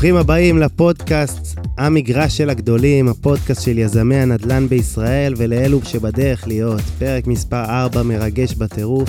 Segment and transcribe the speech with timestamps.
[0.00, 6.80] ברוכים הבאים לפודקאסט המגרש של הגדולים, הפודקאסט של יזמי הנדל"ן בישראל ולאלו שבדרך להיות.
[6.98, 9.08] פרק מספר 4 מרגש בטירוף.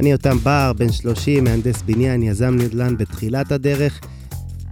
[0.00, 4.00] אני יותם בר, בן 30, מהנדס בניין, יזם נדל"ן בתחילת הדרך.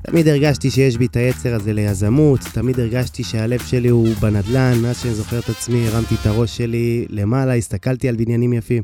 [0.06, 4.98] תמיד הרגשתי שיש בי את היצר הזה ליזמות, תמיד הרגשתי שהלב שלי הוא בנדל"ן, מאז
[5.00, 8.82] שאני זוכר את עצמי, הרמתי את הראש שלי למעלה, הסתכלתי על בניינים יפים,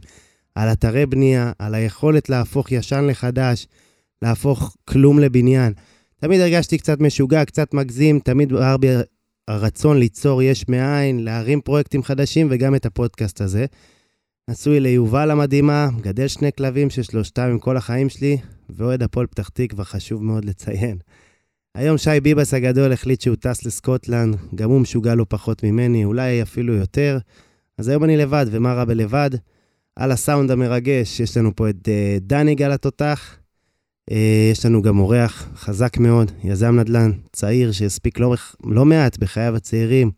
[0.55, 3.67] על אתרי בנייה, על היכולת להפוך ישן לחדש,
[4.23, 5.73] להפוך כלום לבניין.
[6.25, 8.89] תמיד הרגשתי קצת משוגע, קצת מגזים, תמיד בער בי
[9.49, 13.67] הרצון ליצור יש מאין, להרים פרויקטים חדשים וגם את הפודקאסט הזה.
[14.51, 18.37] נשוי ליובל המדהימה, מגדל שני כלבים ששלושתם עם כל החיים שלי,
[18.71, 20.99] ואוהד הפועל פתח תקווה, חשוב מאוד לציין.
[21.75, 26.43] היום שי ביבס הגדול החליט שהוא טס לסקוטלנד, גם הוא משוגע לא פחות ממני, אולי
[26.43, 27.19] אפילו יותר.
[27.79, 29.31] אז היום אני לבד, ומה רע בלבד?
[29.97, 33.39] על הסאונד המרגש, יש לנו פה את uh, דני גל התותח.
[34.11, 34.15] Uh,
[34.53, 40.11] יש לנו גם אורח חזק מאוד, יזם נדל"ן, צעיר שהספיק לא, לא מעט בחייו הצעירים.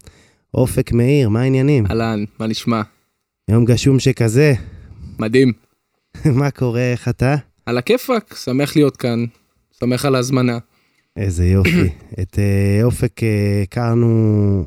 [0.54, 1.86] אופק מאיר, מה העניינים?
[1.86, 2.82] אהלן, מה נשמע?
[3.50, 4.54] יום גשום שכזה.
[5.18, 5.52] מדהים.
[6.40, 7.36] מה קורה, איך אתה?
[7.66, 9.24] על הכיפאק, שמח להיות כאן,
[9.80, 10.58] שמח על ההזמנה.
[11.16, 11.88] איזה יופי.
[12.22, 13.22] את uh, אופק uh,
[13.62, 14.64] הכרנו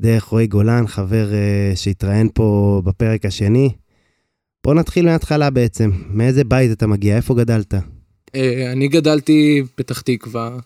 [0.00, 3.70] דרך רועי גולן, חבר uh, שהתראיין פה בפרק השני.
[4.64, 5.90] בוא נתחיל מההתחלה בעצם.
[6.10, 7.16] מאיזה בית אתה מגיע?
[7.16, 7.74] איפה גדלת?
[8.32, 8.36] Uh,
[8.72, 10.56] אני גדלתי פתח תקווה,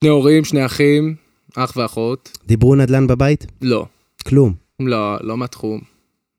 [0.00, 1.14] שני הורים, שני אחים,
[1.56, 2.38] אח ואחות.
[2.46, 3.46] דיברו נדל"ן בבית?
[3.62, 3.86] לא.
[4.28, 4.54] כלום?
[4.80, 5.80] לא, לא מהתחום.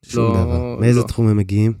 [0.02, 0.76] שום לא, דבר.
[0.80, 1.06] מאיזה לא.
[1.06, 1.72] תחום הם מגיעים?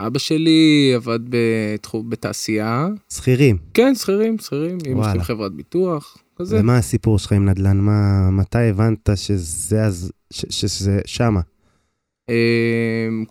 [0.00, 2.88] אבא שלי עבד בתחום, בתעשייה.
[3.12, 3.56] שכירים.
[3.74, 5.18] כן, שכירים, שכירים, אמא שלי.
[5.18, 6.60] בחברת ביטוח, כזה.
[6.60, 7.76] ומה הסיפור שלך עם נדל"ן?
[7.76, 11.40] מה, מתי הבנת שזה, אז- ש, שזה שמה?
[12.28, 13.24] אמ,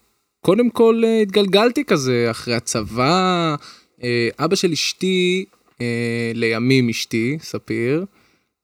[0.45, 3.55] קודם כל אה, התגלגלתי כזה אחרי הצבא.
[4.03, 5.45] אה, אבא של אשתי,
[5.81, 8.05] אה, לימים אשתי, ספיר,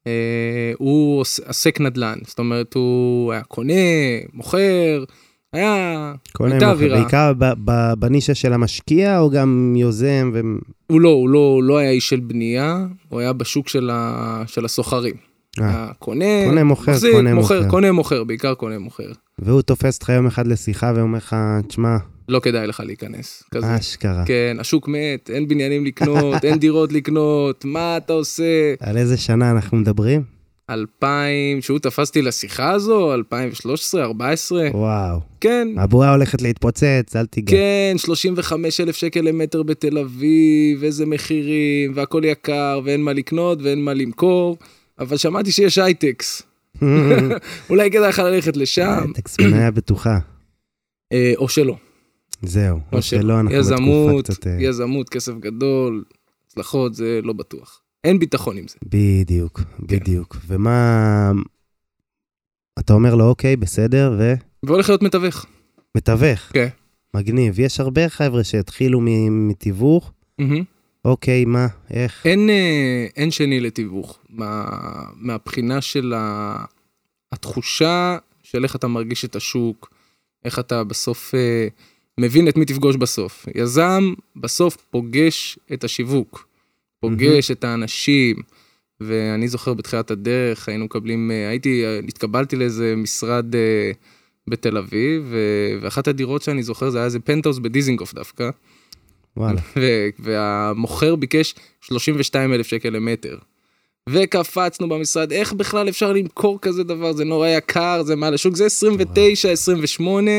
[0.08, 2.18] אה, הוא עסק נדל"ן.
[2.28, 3.74] זאת אומרת, הוא היה קונה,
[4.34, 5.04] מוכר,
[5.54, 6.14] היה...
[6.40, 7.00] הייתה היום, אווירה.
[7.00, 7.34] בעיקר
[8.00, 10.32] בנישה של המשקיע, או גם יוזם?
[10.34, 10.40] ו...
[10.88, 14.44] הוא לא, הוא לא, הוא לא היה איש של בנייה, הוא היה בשוק של, ה,
[14.48, 15.16] של הסוחרים.
[15.62, 17.70] אה, קונה, קונה, מוכר, מחזיק, קונה, מוכר, מוכר.
[17.70, 19.12] קונה, מוכר, בעיקר קונה, מוכר.
[19.40, 21.36] והוא תופס אותך יום אחד לשיחה ואומר לך,
[21.68, 21.98] תשמע,
[22.30, 23.44] לא כדאי לך להיכנס.
[23.52, 23.76] כזה.
[23.76, 24.24] אשכרה.
[24.26, 28.74] כן, השוק מת, אין בניינים לקנות, אין דירות לקנות, מה אתה עושה?
[28.80, 30.36] על איזה שנה אנחנו מדברים?
[30.70, 35.20] 2000, שהוא תפסתי לשיחה הזו, 2013, 14, וואו.
[35.42, 37.52] כן, הבועה הולכת להתפוצץ, אל תיגע.
[37.52, 43.84] כן, 35 אלף שקל למטר בתל אביב, איזה מחירים, והכל יקר, ואין מה לקנות ואין
[43.84, 44.58] מה למכור,
[45.00, 46.42] אבל שמעתי שיש הייטקס,
[47.70, 50.20] אולי כדאי לך ללכת לשם, טקס מניה בטוחה.
[51.14, 51.78] אה, או שלא,
[52.48, 52.80] זהו.
[52.92, 54.48] או או שלא, אנחנו בתקופה יזמות, קצת...
[54.48, 56.04] אה, יזמות, כסף גדול,
[56.48, 57.82] הצלחות, זה לא בטוח.
[58.04, 58.76] אין ביטחון עם זה.
[58.86, 59.66] בדיוק, כן.
[59.88, 60.38] בדיוק.
[60.48, 61.32] ומה...
[62.80, 64.20] אתה אומר לו, אוקיי, בסדר,
[64.64, 65.46] והולך להיות מתווך.
[65.96, 66.40] ומתווך.
[66.40, 66.68] כן.
[67.14, 67.60] מגניב.
[67.60, 70.12] יש הרבה חבר'ה שהתחילו מתיווך.
[71.06, 72.26] אוקיי, מה, איך?
[72.26, 74.20] אין, אה, אין שני לתיווך.
[74.30, 74.66] מה,
[75.16, 76.58] מהבחינה של ה,
[77.32, 79.94] התחושה של איך אתה מרגיש את השוק,
[80.46, 81.68] איך אתה בסוף אה,
[82.20, 83.46] מבין את מי תפגוש בסוף.
[83.56, 86.48] יזם בסוף פוגש את השיווק,
[87.00, 88.36] פוגש את האנשים,
[89.02, 93.92] ואני זוכר בתחילת הדרך היינו מקבלים, אה, הייתי, אה, התקבלתי לאיזה משרד אה,
[94.48, 98.50] בתל אביב, ו- ואחת הדירות שאני זוכר זה היה איזה פנטהאוס בדיזינגוף דווקא.
[99.38, 99.62] וואלה.
[99.80, 103.38] ו- והמוכר ביקש 32 אלף שקל למטר.
[104.10, 107.14] וקפצנו במשרד, איך בכלל אפשר למכור כזה דבר?
[107.14, 110.32] זה נורא יקר, זה מעל השוק, זה 29, 28.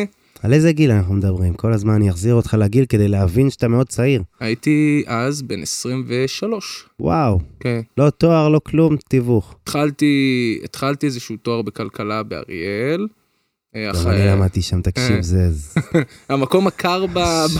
[0.43, 1.55] על איזה גיל אנחנו מדברים?
[1.55, 4.23] כל הזמן אני אחזיר אותך לגיל כדי להבין שאתה מאוד צעיר.
[4.41, 6.89] הייתי אז בן 23.
[7.01, 7.81] וואו, כן.
[7.99, 9.55] לא תואר, לא כלום, תיווך.
[9.63, 13.07] התחלתי, התחלתי איזשהו תואר בכלכלה באריאל.
[13.77, 15.23] אה, גם אני למדתי שם, תקשיב, אה.
[15.23, 15.51] זה
[16.29, 17.07] המקום הקר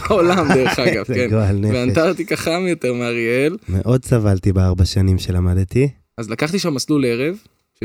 [0.09, 1.31] בעולם דרך אגב, כן.
[1.31, 1.75] גועל נפש.
[1.75, 3.57] ואנטארקטיקה חם יותר מאריאל.
[3.69, 5.89] מאוד סבלתי בארבע שנים שלמדתי.
[6.19, 7.37] אז לקחתי שם מסלול ערב.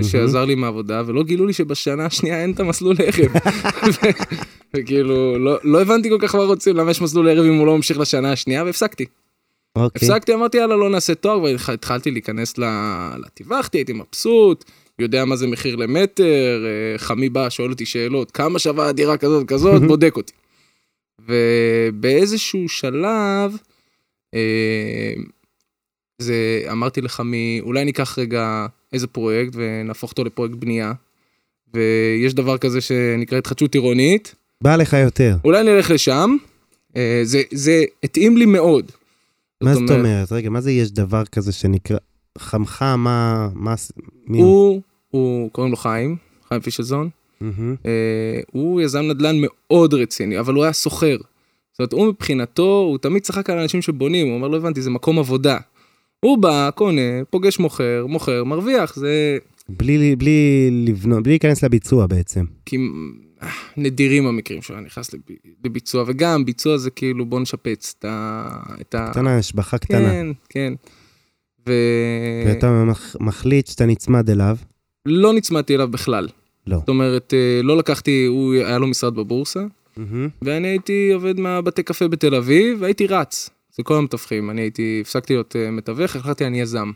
[0.04, 3.32] שעזר לי מהעבודה, ולא גילו לי שבשנה השנייה אין את המסלול ערב.
[3.36, 4.36] ו-
[4.76, 7.76] וכאילו, לא, לא הבנתי כל כך מה רוצים, למה יש מסלול ערב אם הוא לא
[7.76, 9.06] ממשיך לשנה השנייה, והפסקתי.
[9.76, 10.08] אוקיי.
[10.10, 14.66] הפסקתי, אמרתי, יאללה, לא נעשה תואר, והתחלתי להיכנס ל- לטבחתי, הייתי מבסוט,
[15.00, 19.48] יודע מה זה מחיר למטר, אה, חמי בא, שואל אותי שאלות, כמה שווה דירה כזאת
[19.48, 20.34] כזאת, בודק אותי.
[21.28, 23.58] ובאיזשהו שלב,
[24.34, 25.14] אה,
[26.20, 30.94] זה, אמרתי לחמי, אולי ניקח רגע איזה פרויקט ונהפוך אותו לפרויקט בנייה.
[31.74, 35.38] ויש דבר כזה שנקרא התחדשות עירונית, בא לך יותר.
[35.44, 36.36] אולי נלך לשם.
[36.96, 38.92] אה, זה, זה התאים לי מאוד.
[39.62, 40.32] מה זאת אומרת?
[40.32, 41.98] רגע, מה זה יש דבר כזה שנקרא...
[42.38, 43.50] חמך, מה...
[43.54, 43.76] מה...
[44.28, 46.16] מי הוא, הוא, קוראים לו חיים,
[46.48, 47.10] חיים פישלזון.
[47.86, 51.18] אה, הוא יזם נדל"ן מאוד רציני, אבל הוא היה סוחר.
[51.72, 54.90] זאת אומרת, הוא מבחינתו, הוא תמיד צחק על אנשים שבונים, הוא אומר, לא הבנתי, זה
[54.90, 55.58] מקום עבודה.
[56.26, 59.38] הוא בא, קונה, פוגש מוכר, מוכר, מרוויח, זה
[59.70, 62.46] בלי, בלי לבנות, בלי להיכנס לביצוע בעצם.
[62.66, 62.78] כי
[63.44, 63.48] אה,
[63.78, 65.20] נדירים המקרים היה נכנס לב-
[65.66, 68.48] לביצוע, וגם ביצוע זה כאילו בוא נשפץ את ה...
[68.82, 69.08] את ה...
[69.12, 70.10] קטנה, השבחה קטנה.
[70.10, 70.74] כן, כן.
[71.68, 71.74] ו...
[72.48, 74.58] ואתה מח- מחליט שאתה נצמד אליו.
[75.06, 76.28] לא נצמדתי אליו בכלל.
[76.68, 76.78] לא.
[76.78, 79.64] זאת אומרת, אה, לא לקחתי, הוא היה לו משרד בבורסה,
[79.98, 80.30] מהמם.
[80.42, 83.50] ואני הייתי עובד מהבתי קפה בתל אביב, והייתי רץ.
[83.72, 86.92] זה כל המתווכים, אני הייתי, הפסקתי להיות אה, מתווך, החלטתי אני יזם.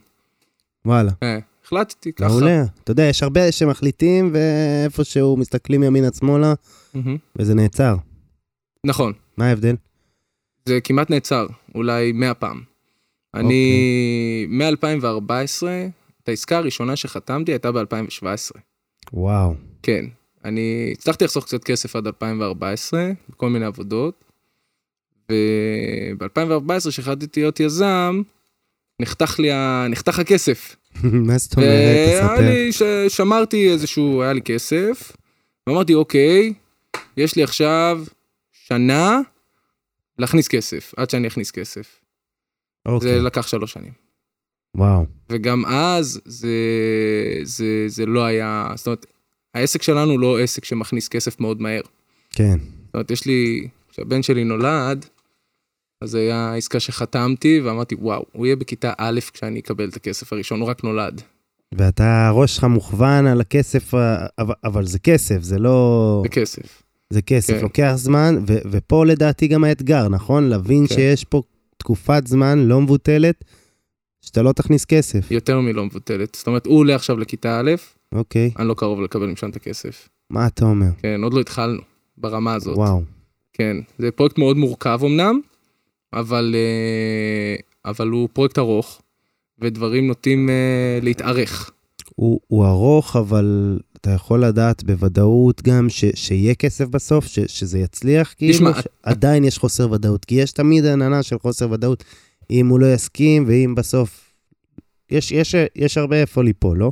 [0.86, 1.12] וואלה.
[1.24, 2.27] אה, החלטתי ככה.
[2.27, 2.63] מעולה.
[2.83, 6.54] אתה יודע, יש הרבה שמחליטים, ואיפשהו מסתכלים ימינה-שמאלה,
[6.94, 7.18] מהמם.
[7.36, 7.95] וזה נעצר.
[8.83, 9.75] נכון, מה ההבדל?
[10.66, 12.62] זה כמעט נעצר, אולי 100 פעם.
[13.33, 15.68] אני, מ-2014,
[16.24, 18.60] את העסקה הראשונה שחתמתי הייתה ב-2017.
[19.13, 19.56] וואו.
[19.83, 20.06] כן,
[20.45, 24.24] אני הצלחתי לחסוך קצת כסף עד 2014, בכל מיני עבודות.
[25.30, 28.22] וב-2014, כשהחלטתי להיות יזם,
[29.01, 29.88] נחתך לי, ה...
[29.89, 30.75] נחתך הכסף.
[31.27, 31.69] מה זאת אומרת?
[32.22, 32.50] תספר.
[32.50, 33.10] לי.
[33.10, 35.12] שמרתי איזשהו, היה לי כסף,
[35.68, 36.54] ואמרתי, אוקיי,
[37.18, 38.04] יש לי עכשיו
[38.51, 39.19] שנה
[40.19, 42.00] להכניס כסף, עד שאני אכניס כסף.
[42.88, 43.21] זה אוקיי.
[43.21, 43.92] לקח שלוש שנים.
[44.75, 45.06] וואו.
[45.30, 46.50] וגם אז זה,
[47.44, 49.06] זה, זה לא היה, זאת אומרת,
[49.54, 51.81] העסק שלנו לא עסק שמכניס כסף מאוד מהר.
[52.30, 52.57] כן.
[52.60, 55.06] זאת אומרת, יש לי, כשהבן שלי נולד,
[56.01, 60.59] אז היה עסקה שחתמתי, ואמרתי, וואו, הוא יהיה בכיתה א' כשאני אקבל את הכסף הראשון,
[60.62, 61.21] הוא רק נולד.
[61.75, 66.19] ואתה, הראש שלך מוכוון על הכסף, ה- אבל, אבל זה כסף, זה לא...
[66.24, 66.83] זה כסף.
[67.09, 67.62] זה כסף, כן.
[67.62, 70.44] לוקח זמן, ו- ופה לדעתי גם האתגר, נכון?
[70.44, 70.95] להבין כן.
[70.95, 71.42] שיש פה
[71.77, 73.44] תקופת זמן לא מבוטלת,
[74.21, 75.31] שאתה לא תכניס כסף.
[75.31, 76.36] יותר מלא מבוטלת.
[76.36, 77.71] זאת אומרת, הוא עולה עכשיו לכיתה א',
[78.12, 80.09] אוקיי, אני לא קרוב לקבל משם את הכסף.
[80.30, 80.89] מה אתה אומר?
[80.97, 81.81] כן, עוד לא התחלנו
[82.18, 82.77] ברמה הזאת.
[82.77, 83.01] וואו.
[83.53, 85.39] כן, זה פרויקט מאוד מורכב אמנם,
[86.13, 87.56] אבל, אה,
[87.92, 89.02] אבל הוא פרויקט ארוך,
[89.60, 91.72] ודברים נוטים אה, להתארך.
[92.16, 97.80] הוא, הוא ארוך, אבל אתה יכול לדעת בוודאות גם ש, שיהיה כסף בסוף, ש, שזה
[97.80, 102.04] יצליח, כאילו ש- עדיין יש חוסר ודאות, כי יש תמיד עננה של חוסר ודאות,
[102.52, 104.34] אם הוא לא יסכים, ואם בסוף...
[105.12, 106.92] יש, יש, יש הרבה איפה ליפול, לא?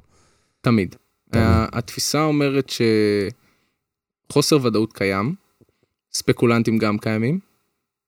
[0.62, 0.96] תמיד.
[1.32, 1.46] תמיד.
[1.74, 2.72] התפיסה אומרת
[4.30, 5.36] שחוסר ודאות קיים,
[6.14, 7.40] ספקולנטים גם קיימים.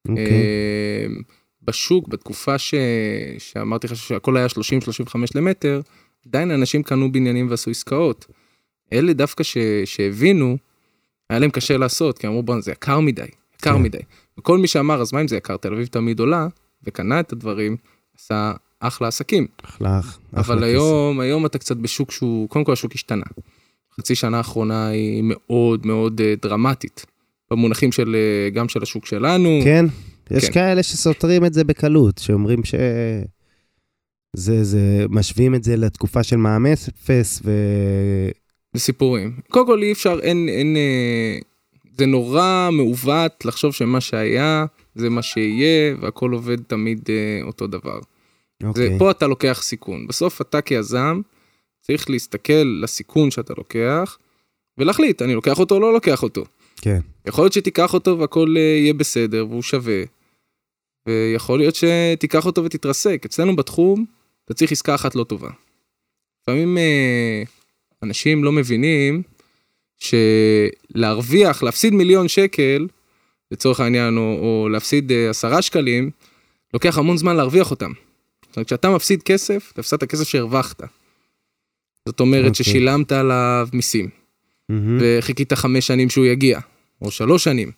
[0.10, 0.25] אוקיי.
[0.25, 1.06] אה,
[1.62, 2.74] בשוק, בתקופה ש...
[3.38, 5.81] שאמרתי לך שהכל היה 30-35 למטר,
[6.28, 8.25] עדיין אנשים קנו בניינים ועשו עסקאות.
[8.94, 9.57] אלה דווקא ש...
[9.86, 10.57] שהבינו,
[11.30, 13.22] היה להם קשה לעשות, כי אמרו בואנה זה יקר מדי,
[13.56, 13.81] יקר כן.
[13.81, 13.98] מדי.
[14.40, 16.48] וכל מי שאמר אז מה אם זה יקר, תל אביב תמיד עולה,
[16.84, 17.78] וקנה את הדברים,
[18.18, 19.48] עשה אחלה עסקים.
[19.63, 20.63] אחלה, אחלה אבל כסף.
[20.63, 23.25] היום, היום אתה קצת בשוק שהוא, קודם כל השוק השתנה.
[24.00, 27.06] חצי שנה האחרונה היא מאוד מאוד אה, דרמטית.
[27.51, 29.59] במונחים של, אה, גם של השוק שלנו.
[29.63, 29.86] כן,
[30.31, 30.53] יש כן.
[30.53, 32.75] כאלה שסותרים את זה בקלות, שאומרים ש...
[34.36, 37.52] זה, זה, משווים את זה לתקופה של מע"מ אפס, ו...
[38.73, 39.33] זה סיפורים.
[39.49, 41.40] קודם כל אי אפשר, אין, אין, אה,
[41.97, 47.99] זה נורא מעוות לחשוב שמה שהיה זה מה שיהיה והכל עובד תמיד אה, אותו דבר.
[48.61, 50.07] זה, אוקיי, פה אתה לוקח סיכון.
[50.07, 51.21] בסוף אתה כיזם
[51.81, 54.18] צריך להסתכל לסיכון שאתה לוקח
[54.78, 56.45] ולהחליט, אני לוקח אותו או לא לוקח אותו.
[56.81, 60.03] כן, יכול להיות שתיקח אותו והכל אה, יהיה בסדר והוא שווה.
[61.07, 63.21] ויכול להיות שתיקח אותו ותתרסק.
[63.25, 64.05] אצלנו בתחום
[64.45, 65.49] אתה צריך עסקה אחת לא טובה.
[66.41, 67.44] לפעמים אה,
[68.03, 69.21] אנשים לא מבינים
[69.97, 72.87] שלהרוויח, להפסיד מיליון שקל,
[73.51, 76.11] לצורך העניין, או, או להפסיד אה, עשרה שקלים,
[76.73, 77.91] לוקח המון זמן להרוויח אותם.
[78.45, 80.81] זאת אומרת, כשאתה מפסיד כסף, אתה הפסדת כסף שהרווחת.
[82.05, 82.63] זאת אומרת אוקיי.
[82.63, 84.24] ששילמת עליו מיסים.
[84.69, 84.98] מהמם.
[85.02, 86.60] וחיכית חמש שנים שהוא יגיע,
[87.02, 87.72] או שלוש שנים.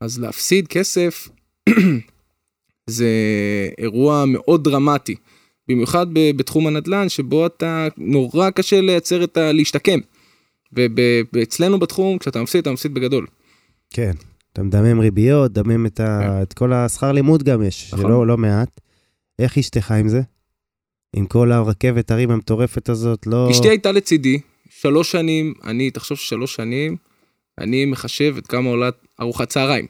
[0.00, 1.28] אז להפסיד כסף
[2.90, 3.08] זה
[3.78, 5.14] אירוע מאוד דרמטי,
[5.68, 9.52] במיוחד בתחום הנדל"ן, שבו אתה, נורא קשה לייצר את ה...
[9.52, 9.98] להשתקם.
[11.32, 13.26] ואצלנו בתחום, כשאתה מפסיד, אתה מפסיד בגדול.
[13.90, 14.12] כן.
[14.52, 16.42] אתה מדמם ריביות, דמם את, ה...
[16.42, 18.04] את כל השכר לימוד גם יש, נכון.
[18.04, 18.80] שלא לא מעט.
[19.38, 20.20] איך אשתך עם זה?
[21.16, 23.50] עם כל הרכבת הרים המטורפת הזאת, לא...
[23.50, 24.40] אשתי הייתה לצידי,
[24.80, 26.96] שלוש שנים, אני, תחשוב ששלוש שנים,
[27.58, 28.90] אני מחשב את כמה עולה
[29.20, 29.86] ארוחת צהריים.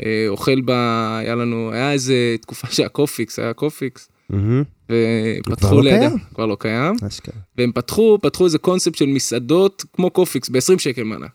[0.00, 4.08] אה, אוכל בה, היה לנו, היה איזה תקופה שהיה קופיקס, היה קופיקס,
[5.40, 6.08] ופתחו לא לידה?
[6.34, 6.94] כבר לא קיים.
[7.58, 11.26] והם פתחו, פתחו איזה קונספט של מסעדות כמו קופיקס ב-20 שקל מנה.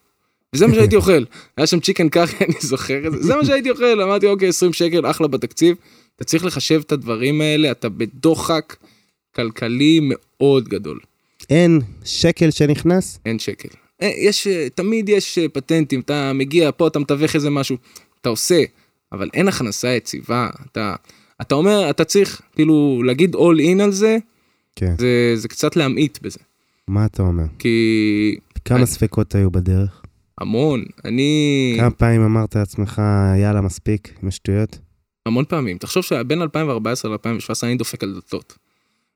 [0.56, 1.24] וזה מה שהייתי אוכל,
[1.58, 4.74] היה שם chicken curry, אני זוכר את זה, זה מה שהייתי אוכל, אמרתי אוקיי 20
[4.74, 5.76] שקל, אחלה בתקציב,
[6.16, 8.76] אתה צריך לחשב את הדברים האלה, אתה בדוחק
[9.36, 11.00] כלכלי מאוד גדול.
[11.50, 13.20] אין שקל שנכנס?
[13.26, 13.70] אין שקל.
[14.02, 17.78] אה, יש, אה, תמיד יש אה, פטנטים, אתה מגיע פה, אתה מתווך איזה משהו,
[18.22, 18.64] אתה עושה,
[19.12, 20.96] אבל אין הכנסה יציבה, אתה,
[21.42, 24.18] אתה אומר, אתה צריך כאילו להגיד all in על זה,
[24.76, 24.94] כן.
[24.98, 26.40] זה, זה קצת להמעיט בזה.
[26.88, 27.44] מה אתה אומר?
[27.60, 28.36] כי
[28.66, 30.02] כמה אני- ספקות היו בדרך?
[30.38, 31.76] המון, אני...
[31.80, 33.02] כמה פעמים אמרת לעצמך,
[33.42, 34.80] יאללה, מספיק, עם השטויות?
[35.26, 35.78] המון פעמים.
[35.78, 37.20] תחשוב שבין 2014 ל-2017
[37.64, 38.58] אני דופק על דלתות.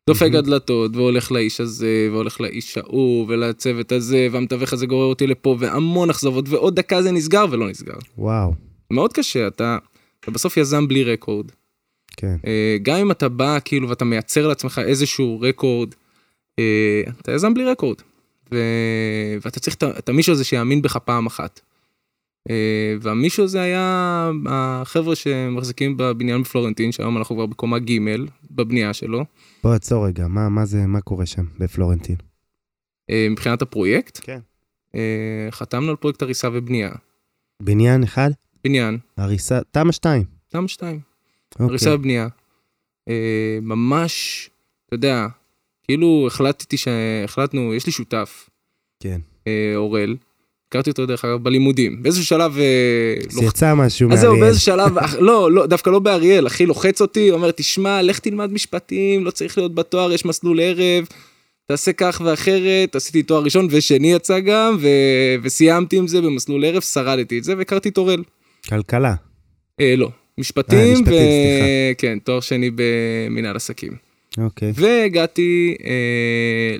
[0.10, 0.36] דופק מהמם.
[0.36, 5.56] על דלתות, והולך לאיש הזה, והולך לאיש ההוא, ולצוות הזה, והמתווך הזה גורר אותי לפה,
[5.60, 7.98] והמון אכזבות, ועוד דקה זה נסגר ולא נסגר.
[8.18, 8.54] וואו,
[8.92, 9.78] מאוד קשה, אתה,
[10.20, 11.52] אתה בסוף יזם בלי רקורד.
[12.18, 12.36] כן.
[12.46, 15.96] אה, גם אם אתה בא כאילו ואתה מייצר לעצמך איזשהו רקורד,
[16.60, 17.98] אה, אתה יזם בלי רקורד.
[18.52, 18.58] ו...
[19.42, 21.62] ואתה צריך את המישהו הזה שיאמין בך פעם אחת.
[22.50, 28.00] אה, והמישהו הזה היה החבר'ה שמחזיקים בבניין בפלורנטין, שהיום אנחנו כבר בקומה ג'
[28.52, 29.26] בבנייה שלו.
[29.64, 32.16] בוא עצור רגע, מה, מה זה, מה קורה שם בפלורנטין?
[33.10, 34.40] אה, מבחינת הפרויקט, כן.
[34.96, 36.92] אה, חתמנו על פרויקט הריסה ובנייה.
[37.62, 38.32] בניין אחד?
[38.64, 40.24] בניין, הריסה, תמ"א 2.
[40.54, 41.00] למה שתיים?
[41.54, 41.66] אוקיי.
[41.66, 42.28] הריסה ובנייה.
[43.62, 44.50] ממש,
[44.86, 45.28] אתה יודע,
[45.84, 48.50] כאילו החלטתי שהחלטנו, יש לי שותף,
[49.00, 49.22] כן.
[49.76, 50.16] אורל,
[50.72, 52.64] הכרתי אותו דרך אגב בלימודים, באיזשהו שלב, אה,
[53.30, 54.40] אז לוח- יצא משהו אז זהו.
[54.40, 59.26] באיזה שלב, לא, לא, דווקא לא באריאל, אחי לוחץ אותי, אומר, תשמע, לך תלמד משפטים,
[59.26, 61.06] לא צריך להיות בתואר, יש מסלול ערב,
[61.68, 64.88] תעשה כך ואחרת, עשיתי תואר ראשון ושני יצא גם, ו...
[65.44, 68.24] וסיימתי עם זה במסלול ערב, שרדתי את זה, והכרתי את אורל.
[68.70, 69.14] כלכלה.
[69.80, 71.16] אה, לא, משפטים, אה, ו...
[71.98, 73.92] כן, תואר שני במנהל עסקים.
[74.38, 74.72] אוקיי.
[74.76, 75.92] והגעתי אה,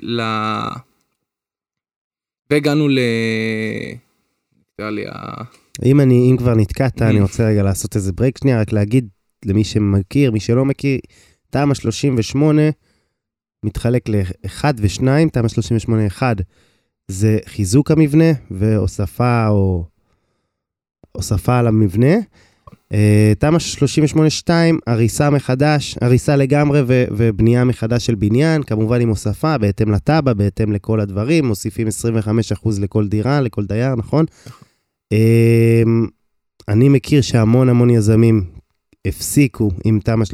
[0.02, 0.20] ל...
[2.52, 2.98] והגענו ל...
[4.74, 5.42] נקרא לי ה...
[5.84, 7.22] אם אני, אם כבר נתקעת, אני Mm.
[7.22, 9.08] רוצה רגע לעשות איזה ברייק שנייה, רק להגיד
[9.44, 10.98] למי שמכיר, מי שלא מכיר,
[11.50, 12.62] תמ"א 38
[13.64, 15.00] מתחלק ל-1 ו-2,
[15.32, 16.36] תמ"א 38 1
[17.08, 19.84] זה חיזוק המבנה והוספה או
[21.12, 22.14] הוספה על המבנה.
[22.92, 29.08] אה, תמ"א 38 2, הריסה מחדש, הריסה לגמרי ו- ובנייה מחדש של בניין, כמובן עם
[29.08, 34.24] הוספה, בהתאם לתב"ע, בהתאם לכל הדברים, מוסיפים 25% לכל דירה, לכל דייר, נכון?
[35.12, 36.06] אמ,
[36.68, 38.44] אני מכיר שהמון המון יזמים
[39.06, 40.24] הפסיקו עם תמ"א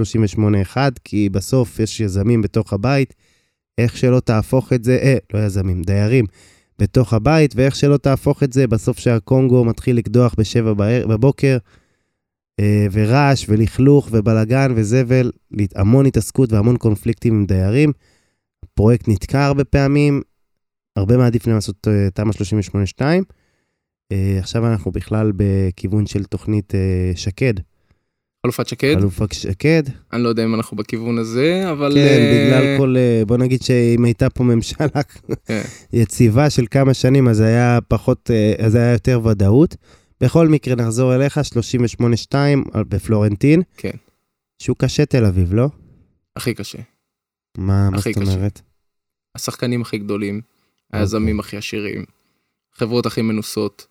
[0.74, 3.14] 38-1, כי בסוף יש יזמים בתוך הבית,
[3.78, 6.24] איך שלא תהפוך את זה, אה, לא יזמים, דיירים,
[6.78, 10.72] בתוך הבית, ואיך שלא תהפוך את זה, בסוף שהקונגו מתחיל לקדוח בשבע
[11.08, 11.88] בבוקר, אה,
[12.92, 15.30] ורעש ולכלוך ובלגן וזבל,
[15.74, 17.92] המון התעסקות והמון קונפליקטים עם דיירים.
[18.64, 20.22] הפרויקט נתקע הרבה פעמים,
[20.96, 22.32] הרבה מעדיף לעשות אה, תמ"א
[23.00, 23.02] 38-2.
[24.12, 27.54] אה, עכשיו אנחנו בכלל בכיוון של תוכנית אה, שקד,
[28.46, 29.82] חלופת שקד, חלופה שקד.
[30.12, 31.92] אני לא יודע אם אנחנו בכיוון הזה, אבל...
[31.94, 34.86] כן, אה, בגלל כל, אה, בוא נגיד שאם הייתה פה ממשלה
[35.46, 35.62] כן.
[35.92, 39.76] יציבה של כמה שנים, אז היה פחות, אה, אז היה יותר ודאות.
[40.20, 42.34] בכל מקרה, נחזור אליך, 38-2
[42.72, 43.62] על- בפלורנטין.
[43.76, 43.90] כן.
[44.62, 45.68] שוק קשה תל אביב, לא?
[46.37, 46.78] הכי קשה.
[47.58, 48.32] מה, מה הכי זאת קשה.
[48.34, 48.60] אומרת?
[49.34, 50.40] השחקנים הכי גדולים,
[50.92, 52.04] היזמים הכי עשירים,
[52.75, 53.87] החברות הכי מנוסות.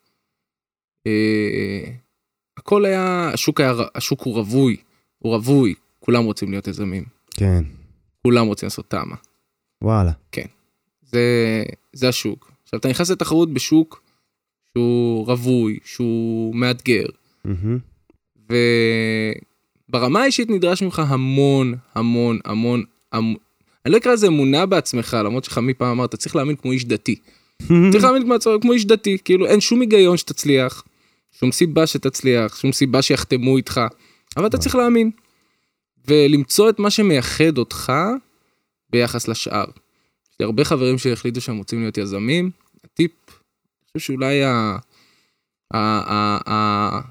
[1.08, 1.84] אה,
[2.58, 4.78] הכל היה, השוק היה, השוק הוא רווי,
[5.20, 7.64] הוא רווי, כולם רוצים להיות יזמים, כן,
[8.24, 9.16] כולם רוצים לעשות תמ"א.
[9.84, 10.12] וואלה.
[11.02, 12.52] זה, זה השוק.
[12.64, 14.04] עכשיו אתה נכנס לתחרות בשוק
[14.78, 17.06] שהוא רווי, שהוא מאתגר,
[17.46, 17.80] מהמם.
[19.90, 23.36] וברמה האישית נדרש ממך המון, המון, המון, המון,
[23.86, 26.86] אני לא אקרא לזה אמונה בעצמך, למרות שחמי פעם אמר, אתה צריך להאמין כמו איש
[26.86, 27.16] דתי.
[27.92, 30.84] צריך להאמין כמו, כמו איש דתי, כאילו אין שום היגיון שתצליח,
[31.32, 33.82] שום סיבה שתצליח, שום סיבה שיחתמו איתך,
[34.38, 35.12] אבל אתה צריך להאמין.
[36.08, 37.94] ולמצוא את מה שמייחד אותך
[38.90, 39.66] ביחס לשאר.
[40.32, 42.52] יש לי הרבה חברים שהחליטו שהם רוצים להיות יזמים,
[42.86, 43.12] הטיפ,
[43.92, 44.78] חושב שאולי ה...
[45.74, 45.78] ה...
[45.78, 46.38] ה...
[46.52, 47.02] ה...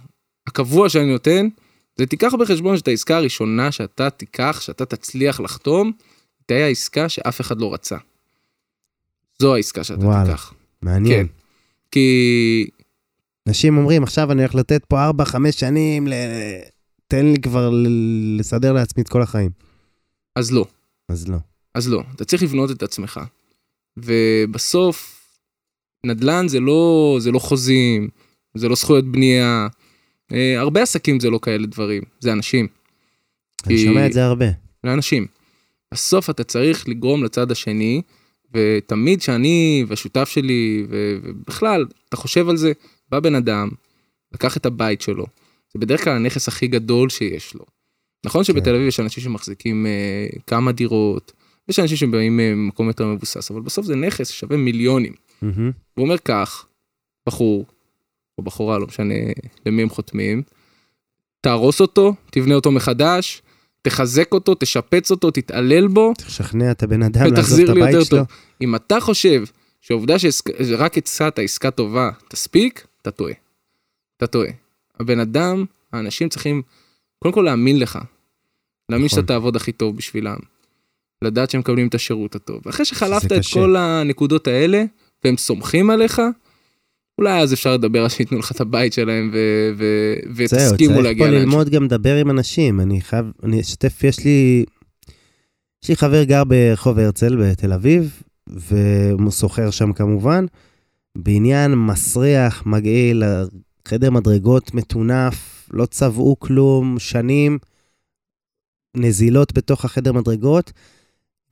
[0.46, 1.48] הקבוע שאני נותן,
[1.96, 5.92] זה תיקח בחשבון שאת העסקה הראשונה שאתה תיקח, שאתה תצליח לחתום,
[6.46, 7.96] תהיה העסקה שאף אחד לא רצה.
[9.38, 10.24] זו העסקה שאתה וואלה.
[10.24, 10.54] תיקח.
[10.82, 11.26] מעניין.
[11.26, 11.32] כן.
[11.90, 12.66] כי
[13.48, 15.12] אנשים אומרים, עכשיו אני הולך לתת פה 4-5
[15.50, 16.12] שנים, ל...
[17.08, 17.70] תן לי כבר
[18.38, 19.50] לסדר לעצמי את כל החיים.
[20.36, 20.66] אז לא,
[21.08, 21.38] אז לא.
[21.74, 23.20] אז לא, אתה צריך לבנות את עצמך.
[23.96, 25.15] ובסוף,
[26.06, 28.08] נדל"ן זה לא, זה לא חוזים,
[28.54, 29.68] זה לא זכויות בנייה.
[30.32, 32.66] אה, הרבה עסקים זה לא כאלה דברים, זה אנשים.
[33.66, 34.46] אני כי- שומע את זה הרבה.
[34.84, 35.26] לאנשים.
[35.94, 38.02] בסוף אתה צריך לגרום לצד השני,
[38.54, 42.72] ותמיד שאני והשותף שלי, ו- ובכלל, אתה חושב על זה,
[43.10, 43.68] בא בן אדם,
[44.34, 45.26] לקח את הבית שלו,
[45.74, 47.64] זה בדרך כלל הנכס הכי גדול שיש לו.
[48.26, 51.32] נכון שבתל אביב יש אנשים שמחזיקים אה, כמה דירות,
[51.68, 55.12] יש אנשים שבאים ממקום יותר מבוסס, אבל בסוף זה נכס ששווה מיליונים.
[55.42, 55.70] מהמם.
[55.94, 56.66] הוא אומר כך,
[57.26, 57.66] בחור,
[58.38, 59.14] או בחורה, לא משנה
[59.66, 60.42] למי הם חותמים,
[61.40, 63.42] תהרוס אותו, תבנה אותו מחדש,
[63.82, 68.18] תחזק אותו, תשפץ אותו, תתעלל בו, תשכנע את הבן אדם לעזוב את הבית שלו.
[68.18, 68.26] טוב.
[68.60, 69.44] אם אתה חושב
[69.80, 73.34] שהעובדה שרק הצעת עסקה טובה תספיק, אתה טועה.
[74.16, 74.50] אתה טועה.
[75.00, 76.62] הבן אדם, האנשים צריכים
[77.18, 77.98] קודם כל להאמין לך.
[78.88, 79.16] להאמין נכון.
[79.18, 80.36] שאתה תעבוד הכי טוב בשבילם.
[81.22, 82.68] לדעת שהם מקבלים את השירות הטוב.
[82.68, 83.60] אחרי שחלפת את קשה.
[83.60, 84.84] כל הנקודות האלה,
[85.24, 86.20] והם סומכים עליך,
[87.18, 91.04] אולי אז אפשר לדבר על שייתנו לך את הבית שלהם ו- ו- זהו, ותסכימו צריך
[91.04, 92.80] להגיע פה ללמוד גם לדבר עם אנשים.
[92.80, 94.64] אני חייב, אני אשתף, יש לי,
[95.84, 100.46] יש לי חבר גר ברחוב הרצל בתל אביב, והוא סוחר שם כמובן,
[101.18, 103.22] בעניין מסריח, מגעיל,
[103.88, 107.58] חדר מדרגות מטונף, לא צבעו כלום, שנים,
[108.96, 110.72] נזילות בתוך החדר מדרגות,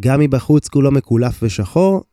[0.00, 2.04] גם מבחוץ כולו מקולף ושחור,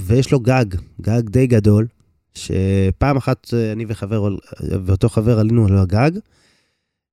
[0.00, 0.64] ויש לו גג,
[1.00, 1.86] גג די גדול,
[2.34, 6.10] שפעם אחת אה, אני וחבר, ואותו חבר עלינו על הגג.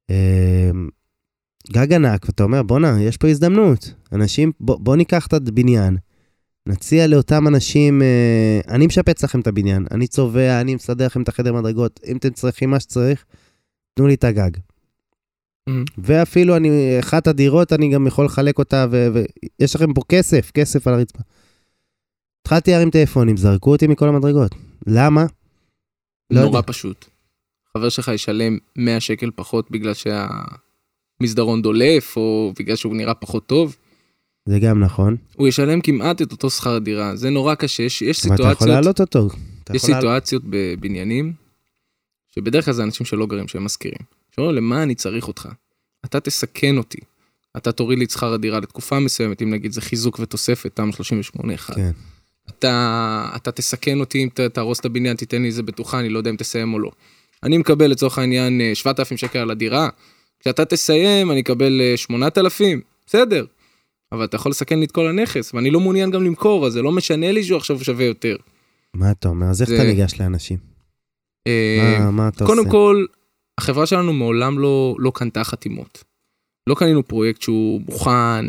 [0.10, 0.72] אה,
[1.72, 3.94] גג ענק, ואתה אומר, בואנה, יש פה הזדמנות.
[4.14, 5.98] אנשים, בוא, בוא ניקח את הבניין,
[6.68, 11.28] נציע לאותם אנשים, אה, אני משפץ לכם את הבניין, אני צובע, אני מסדר לכם את
[11.28, 13.26] החדר מדרגות, אם אתם צריכים מה שצריך,
[13.94, 14.52] תנו לי את הגג.
[15.70, 15.72] Mhm.
[15.98, 18.86] ואפילו אני, אחת הדירות, אני גם יכול לחלק אותה,
[19.60, 21.20] ויש לכם פה כסף, כסף על הרצפה.
[22.50, 24.56] התחלתי להרים טלפונים, זרקו אותי מכל המדרגות.
[24.88, 25.26] למה?
[26.32, 26.68] לא נורא יודע.
[26.68, 27.06] פשוט.
[27.78, 33.76] חבר שלך ישלם 100 שקל פחות בגלל שהמסדרון דולף, או בגלל שהוא נראה פחות טוב,
[34.46, 35.16] זה גם נכון.
[35.36, 37.16] הוא ישלם כמעט את אותו שכר דירה.
[37.16, 39.28] זה נורא קשה, יש, יש אבל אתה יכול סיטואציות, להעלות אותו.
[39.74, 41.34] יש סיטואציות בבניינים,
[42.36, 44.02] שבדרך כלל זה אנשים שלא גרים, שהם משכירים.
[44.36, 45.50] שאומרים, למה אני צריך אותך?
[46.06, 47.00] אתה תסכן אותי.
[47.58, 51.76] אתה תוריד לי את שכר הדירה לתקופה מסוימת, אם נגיד זה חיזוק ותוספת, תמ"א 38-1.
[51.76, 51.92] כן.
[52.50, 56.18] אתה, אתה תסכן אותי אם ת- תהרוס את הבניין, תיתן לי איזה בטוחה, אני לא
[56.18, 56.92] יודע אם תסיים או לא.
[57.44, 59.90] אני מקבל לצורך העניין אה, 7,000 שקל על הדירה,
[60.40, 63.46] כשאתה תסיים אני אקבל אה, 8,000, בסדר.
[64.12, 66.82] אבל אתה יכול לסכן לי את כל הנכס, ואני לא מעוניין גם למכור, אז זה
[66.82, 68.36] לא משנה לי שהוא עכשיו שווה יותר.
[68.94, 69.48] מה אתה אומר?
[69.48, 70.58] אז איך זה- אתה ניגש לאנשים?
[71.48, 72.70] אה, מה- מה אתה קודם עושה?
[72.72, 73.06] כל,
[73.58, 76.04] החברה שלנו מעולם לא, לא קנתה חתימות.
[76.70, 78.46] לא קנינו פרויקט שהוא מוכן,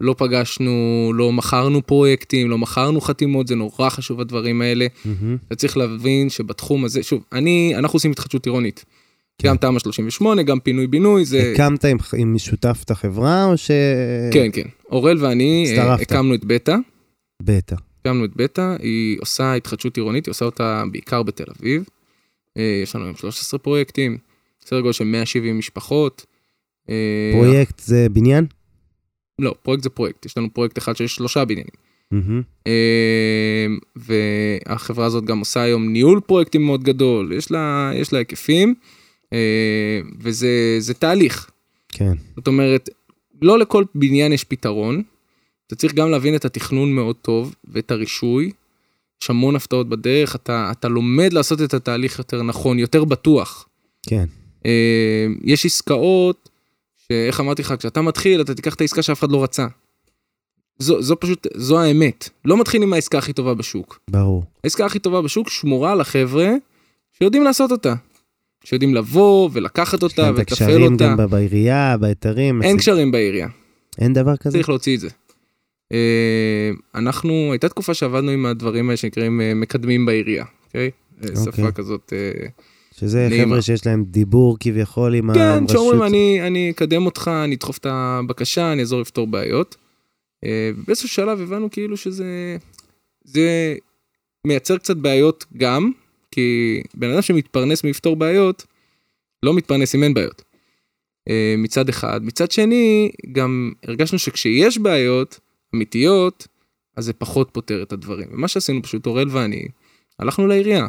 [0.00, 0.72] לא פגשנו,
[1.14, 4.86] לא מכרנו פרויקטים, לא מכרנו חתימות, זה נורא חשוב הדברים האלה.
[5.04, 5.36] מהמם.
[5.46, 8.84] אתה צריך להבין שבתחום הזה, שוב, אני, אנחנו עושים התחדשות עירונית.
[9.42, 11.52] גם תמ"א 38, גם פינוי-בינוי, זה...
[11.54, 13.70] הקמת עם- עם שותף את החברה או ש...
[14.32, 14.68] כן, כן.
[14.90, 16.12] אורל ואני אה, הצטרפת.
[16.12, 16.76] הקמנו את בטא.
[17.42, 17.74] בטא.
[18.00, 21.84] הקמנו את בטא, היא עושה התחדשות עירונית, היא עושה אותה בעיקר בתל אביב.
[22.58, 24.18] אה, יש לנו היום 13 פרויקטים,
[24.64, 26.26] סדר גודל של 170 משפחות.
[26.90, 26.94] אה,
[27.34, 28.46] פרויקט זה בניין?
[29.42, 31.74] לא, פרויקט זה פרויקט, יש לנו פרויקט אחד שיש שלושה בניינים.
[32.66, 38.74] אה, והחברה הזאת גם עושה היום ניהול פרויקטים מאוד גדול, יש לה, יש לה היקפים,
[39.32, 41.50] אה, וזה זה תהליך.
[41.88, 42.12] כן.
[42.36, 42.88] זאת אומרת,
[43.42, 45.02] לא לכל בניין יש פתרון,
[45.66, 48.50] אתה צריך גם להבין את התכנון מאוד טוב ואת הרישוי.
[49.22, 53.68] יש המון הפתעות בדרך, אתה, אתה לומד לעשות את התהליך יותר נכון, יותר בטוח.
[54.06, 54.24] כן.
[54.66, 56.49] אה, יש עסקאות,
[57.12, 59.66] שאיך אמרתי לך, כשאתה מתחיל, אתה תיקח את העסקה שאף אחד לא רצה.
[60.78, 62.28] זו, זו פשוט, זו האמת.
[62.44, 64.00] לא מתחיל עם העסקה הכי טובה בשוק.
[64.10, 64.44] ברור.
[64.64, 66.50] העסקה הכי טובה בשוק שמורה לחבר'ה
[67.18, 67.94] שיודעים לעשות אותה.
[68.64, 71.14] שיודעים לבוא ולקחת אותה יש להם את ולתפעל הקשרים אותה.
[71.18, 72.62] גם בעירייה, בהיתרים.
[72.62, 73.48] אין קשרים בעירייה.
[73.98, 74.52] אין דבר כזה?
[74.52, 75.08] צריך להוציא את זה.
[75.92, 80.90] אה, אנחנו, הייתה תקופה שעבדנו עם הדברים האלה שנקראים אה, מקדמים בעירייה, אוקיי?
[81.22, 81.72] אה, שפה אוקיי.
[81.72, 82.12] כזאת,
[83.00, 83.44] שזה נעימה.
[83.44, 85.70] חבר'ה שיש להם דיבור כביכול עם כן, הרשות.
[85.70, 89.76] שאומרים אני, אני אקדם אותך, אני אדחוף את הבקשה, אני אעזור לפתור בעיות.
[90.44, 92.56] אה, באיזשהו שלב הבנו כאילו שזה,
[93.24, 93.74] זה
[94.46, 95.90] מייצר קצת בעיות גם,
[96.30, 98.66] כי בן אדם שמתפרנס מלפתור בעיות,
[99.42, 100.42] לא מתפרנס אם אין בעיות.
[101.28, 102.24] אה, מצד אחד.
[102.24, 105.40] מצד שני, גם הרגשנו שכשיש בעיות
[105.74, 106.46] אמיתיות,
[106.96, 108.28] אז זה פחות פותר את הדברים.
[108.32, 109.68] ומה שעשינו פשוט, אורל ואני,
[110.18, 110.86] הלכנו לעירייה.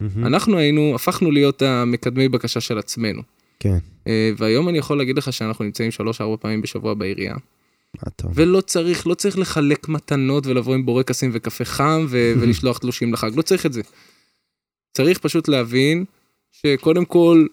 [0.00, 0.26] מהמם.
[0.26, 3.22] אנחנו היינו, הפכנו להיות המקדמי בקשה של עצמנו.
[3.60, 3.78] כן.
[4.06, 7.36] אה, והיום אני יכול להגיד לך שאנחנו נמצאים שלוש-ארבע פעמים בשבוע בעירייה.
[8.24, 8.34] אומר?
[8.36, 13.30] ולא צריך, לא צריך לחלק מתנות ולבוא עם בורקסים וקפה חם ו- ולשלוח תלושים לחג,
[13.36, 13.82] לא צריך את זה.
[14.92, 16.04] צריך פשוט להבין
[16.52, 17.46] שקודם כל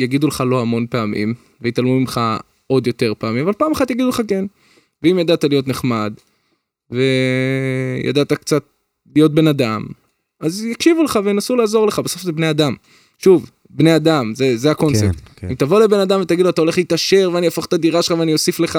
[0.00, 2.20] יגידו לך לא המון פעמים, ויתעלמו ממך
[2.66, 4.44] עוד יותר פעמים, אבל פעם אחת יגידו לך כן.
[5.02, 6.14] ואם ידעת להיות נחמד,
[6.90, 8.64] וידעת קצת
[9.16, 9.86] להיות בן אדם,
[10.44, 12.74] אז יקשיבו לך וינסו לעזור לך, בסוף זה בני אדם.
[13.18, 15.04] שוב, בני אדם, זה, זה הקונספט.
[15.06, 15.48] כן, כן.
[15.48, 18.32] אם תבוא לבן אדם ותגיד לו אתה הולך להתעשר ואני אהפוך את הדירה שלך ואני
[18.32, 18.78] אוסיף לך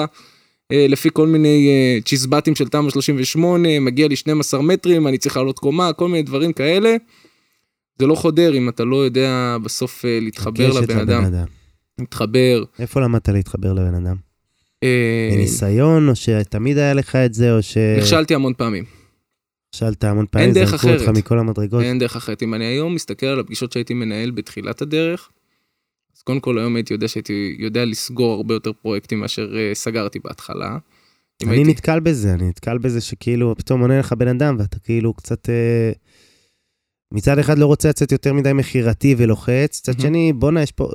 [0.72, 5.36] אה, לפי כל מיני אה, צ'יזבטים של תמ"א 38, מגיע לי 12 מטרים, אני צריך
[5.36, 6.96] לעלות קומה, כל מיני דברים כאלה.
[7.98, 11.24] זה לא חודר אם אתה לא יודע בסוף אה, להתחבר לבן אדם.
[11.98, 12.64] להתחבר.
[12.78, 14.16] איפה למדת להתחבר לבן אדם?
[14.82, 17.76] אה, מניסיון, או שתמיד היה לך את זה, או ש...
[17.98, 18.84] נכשלתי המון פעמים.
[19.82, 21.08] נכשלת המון פעמים, זרקו אותך.
[21.08, 21.82] מכל המדרגות.
[21.82, 22.42] אין דרך אחרת.
[22.42, 25.28] אם אני היום מסתכל על הפגישות שהייתי מנהל בתחילת הדרך,
[26.16, 30.18] אז קודם כל היום הייתי יודע שהייתי יודע לסגור הרבה יותר פרויקטים מאשר אה, סגרתי
[30.24, 30.78] בהתחלה.
[31.42, 35.14] אני הייתי- נתקל בזה, אני נתקל בזה שכאילו פתאום עונה לך בן אדם ואתה כאילו
[35.14, 35.48] קצת...
[35.48, 35.92] אה,
[37.12, 40.02] מצד אחד לא רוצה לצאת יותר מדי מכירתי ולוחץ, מצד מהמם.
[40.02, 40.88] שני, בואנה, יש פה...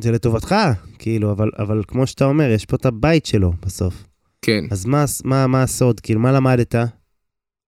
[0.00, 0.54] זה לטובתך,
[0.98, 4.04] כאילו, אבל, אבל כמו שאתה אומר, יש פה את הבית שלו בסוף.
[4.42, 4.64] כן.
[4.70, 6.00] אז מה, מה, מה הסוד?
[6.00, 6.74] כאילו, מה למדת?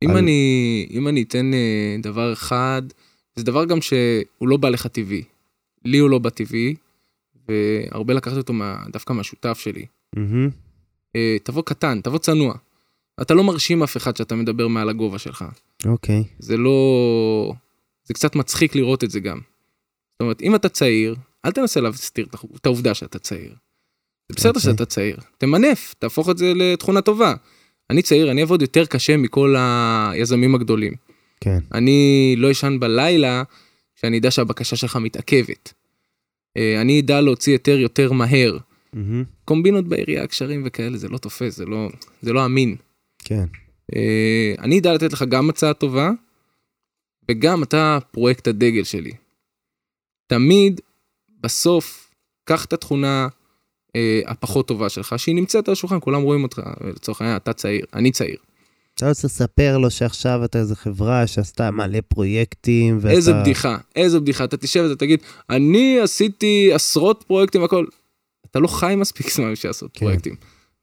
[0.04, 2.82] אם על- אני, אם אני אתן אה, דבר אחד,
[3.36, 5.22] זה דבר גם שהוא לא בא לך טבעי.
[5.84, 6.74] לי הוא לא בא טבעי,
[7.48, 9.86] והרבה לקחתי אותו מה, דווקא מהשותף שלי.
[10.16, 10.50] מהמם,
[11.16, 12.54] אה, תבוא קטן, תבוא צנוע.
[13.22, 15.44] אתה לא מרשים אף אחד שאתה מדבר מעל הגובה שלך.
[15.86, 17.52] אוקיי, זה לא...
[18.04, 19.38] זה קצת מצחיק לראות את זה גם.
[20.12, 21.14] זאת אומרת, אם אתה צעיר,
[21.44, 23.54] אל תנסה להסתיר את העובדה שאתה צעיר.
[24.28, 24.62] זה בסדר אוקיי.
[24.72, 27.34] שאתה צעיר, תמנף, תהפוך את זה לתכונה טובה.
[27.90, 30.92] אני צעיר, אני אעבוד יותר קשה מכל היזמים הגדולים.
[31.40, 33.42] כן, אני לא אשן בלילה
[33.96, 35.72] כשאני אדע שהבקשה שלך מתעכבת.
[36.56, 38.58] אה, אני אדע להוציא היתר יותר מהר.
[38.92, 41.88] מהמם, קומבינות בעירייה, קשרים וכאלה, זה לא תופס, זה לא,
[42.22, 42.76] זה לא אמין.
[43.18, 43.44] כן,
[43.96, 46.10] אה, אני אדע לתת לך גם הצעה טובה,
[47.28, 49.12] וגם אתה פרויקט הדגל שלי.
[50.26, 50.80] תמיד,
[51.40, 52.10] בסוף,
[52.44, 53.28] קח את התכונה
[54.26, 56.60] הפחות טובה שלך, שהיא נמצאת על השולחן, כולם רואים אותך,
[56.96, 58.36] לצורך העניין, אתה צעיר, אני צעיר.
[58.94, 63.16] אתה רוצה לספר לו שעכשיו אתה איזה חברה שעשתה מלא פרויקטים, ואתה...
[63.16, 67.86] איזה בדיחה, איזה בדיחה, אתה תשב ואתה תגיד, אני עשיתי עשרות פרויקטים והכל.
[68.50, 70.00] אתה לא חי מספיק זמן בשביל לעשות כן.
[70.00, 70.34] פרויקטים.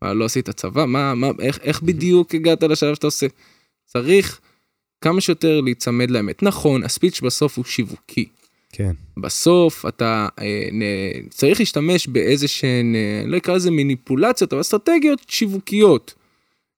[0.01, 0.85] מה, לא עשית צבא?
[0.85, 3.27] מה, מה, איך, איך בדיוק הגעת לשלב שאתה עושה?
[3.85, 4.39] צריך
[5.01, 6.43] כמה שיותר להיצמד לאמת.
[6.43, 8.25] נכון, הספיץ' בסוף הוא שיווקי.
[8.71, 10.81] כן, בסוף אתה אה, נ,
[11.29, 16.13] צריך להשתמש באיזה שהן, אה, לא אקרא לזה מניפולציות, אבל אסטרטגיות שיווקיות.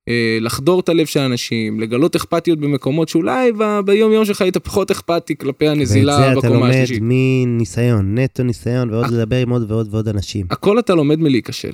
[0.09, 4.57] אה, לחדור את הלב של האנשים, לגלות אכפתיות במקומות שאולי ב, ביום יום שלך היית
[4.57, 6.99] פחות אכפתי כלפי ואת הנזילה זה אתה בקומה לומד השלישית.
[7.01, 9.11] מניסיון, נטו ניסיון, ועוד.
[9.11, 10.45] לדבר עם עוד ועוד ועוד אנשים.
[10.49, 11.71] הכל אתה לומד מלהיכשל.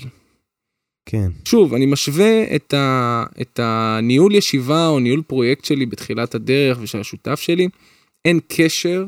[1.05, 6.77] כן, שוב, אני משווה את, ה, את הניהול ישיבה או ניהול פרויקט שלי בתחילת הדרך
[6.81, 7.67] ושל השותף שלי,
[8.25, 9.05] אין קשר,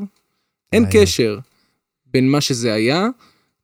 [0.73, 0.86] אין.
[0.91, 1.39] קשר
[2.05, 3.07] בין מה שזה היה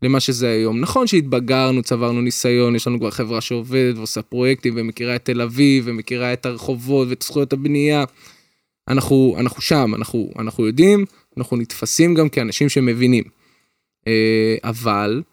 [0.01, 0.79] למה שזה היום.
[0.79, 5.83] נכון שהתבגרנו, צברנו ניסיון, יש לנו כבר חברה שעובדת ועושה פרויקטים ומכירה את תל אביב
[5.87, 8.03] ומכירה את הרחובות ואת זכויות הבנייה.
[8.87, 11.05] אנחנו, אנחנו שם, אנחנו, אנחנו יודעים,
[11.37, 13.23] אנחנו נתפסים גם כאנשים שמבינים.
[14.07, 15.23] אה, אבל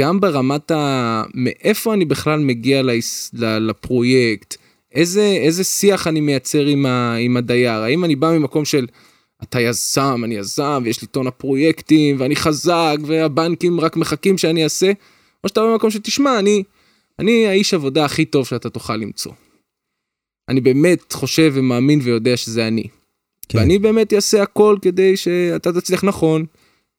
[0.00, 1.22] גם ברמת ה...
[1.34, 3.30] מאיפה אני בכלל מגיע להיס...
[3.40, 4.56] לפרויקט,
[4.92, 7.14] איזה, איזה שיח אני מייצר עם, ה...
[7.14, 8.86] עם הדייר, האם אני בא ממקום של
[9.42, 14.92] אתה יזם, אני יזם, ויש לי טון הפרויקטים, ואני חזק, והבנקים רק מחכים שאני אעשה,
[15.44, 16.62] או שאתה במקום שתשמע, אני,
[17.18, 19.32] אני האיש עבודה הכי טוב שאתה תוכל למצוא.
[20.48, 22.86] אני באמת חושב ומאמין ויודע שזה אני.
[23.48, 23.58] כן.
[23.58, 26.44] ואני באמת אעשה הכל כדי שאתה תצליח נכון.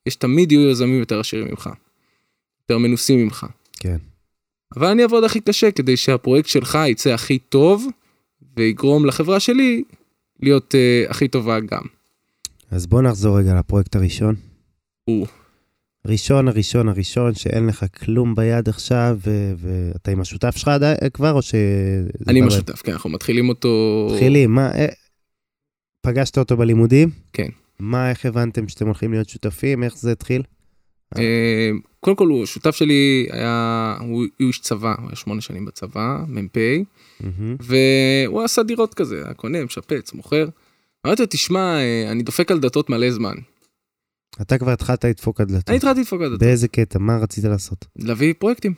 [0.06, 1.70] יש תמיד יהיו יזמים יותר עשירים ממך.
[2.62, 3.46] יותר מנוסים ממך.
[3.72, 3.96] כן.
[4.76, 7.86] אבל אני אעבוד הכי קשה כדי שהפרויקט שלך יצא הכי טוב,
[8.56, 9.84] ויגרום לחברה שלי
[10.40, 11.82] להיות uh, הכי טובה גם.
[12.74, 14.34] אז בוא נחזור רגע לפרויקט הראשון.
[15.08, 15.26] או.
[16.06, 19.18] ראשון, הראשון, הראשון, שאין לך כלום ביד עכשיו,
[19.58, 21.54] ואתה עם השותף שלך עדיין כבר, או ש...
[22.28, 24.08] אני עם השותף, כן, אנחנו מתחילים אותו...
[24.12, 24.72] מתחילים, מה...
[24.74, 24.86] אה,
[26.00, 27.10] פגשת אותו בלימודים?
[27.32, 27.48] כן.
[27.78, 29.82] מה, איך הבנתם שאתם הולכים להיות שותפים?
[29.82, 30.42] איך זה התחיל?
[31.18, 35.64] אה, קודם כל, הוא שותף שלי היה, הוא הוא איש צבא, הוא היה שמונה שנים
[35.64, 36.56] בצבא, מ"פ.
[37.60, 40.48] והוא עשה דירות כזה, היה קונה, משפץ, מוכר.
[41.06, 43.34] אמרתי לו, תשמע, אה, אני דופק על דלתות מלא זמן.
[44.40, 45.68] אתה כבר התחלת לדפוק על דלתות.
[45.68, 46.98] אני התחלתי לדפוק על דלתות, באיזה קטע?
[46.98, 47.84] מה רצית לעשות?
[47.96, 48.74] להביא פרויקטים.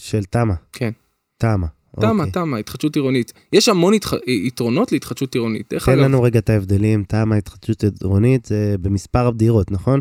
[0.00, 0.54] של תמה.
[0.72, 0.90] כן.
[1.38, 1.66] תמה.
[2.00, 2.32] תמה, אוקיי.
[2.32, 3.32] תמה, התחדשות עירונית.
[3.52, 4.12] יש המון התח...
[4.26, 5.68] יתרונות להתחדשות עירונית.
[5.68, 7.04] תן אגב, לנו רגע את ההבדלים.
[7.04, 10.00] תמה, התחדשות עירונית, זה במספר הדירות, נכון?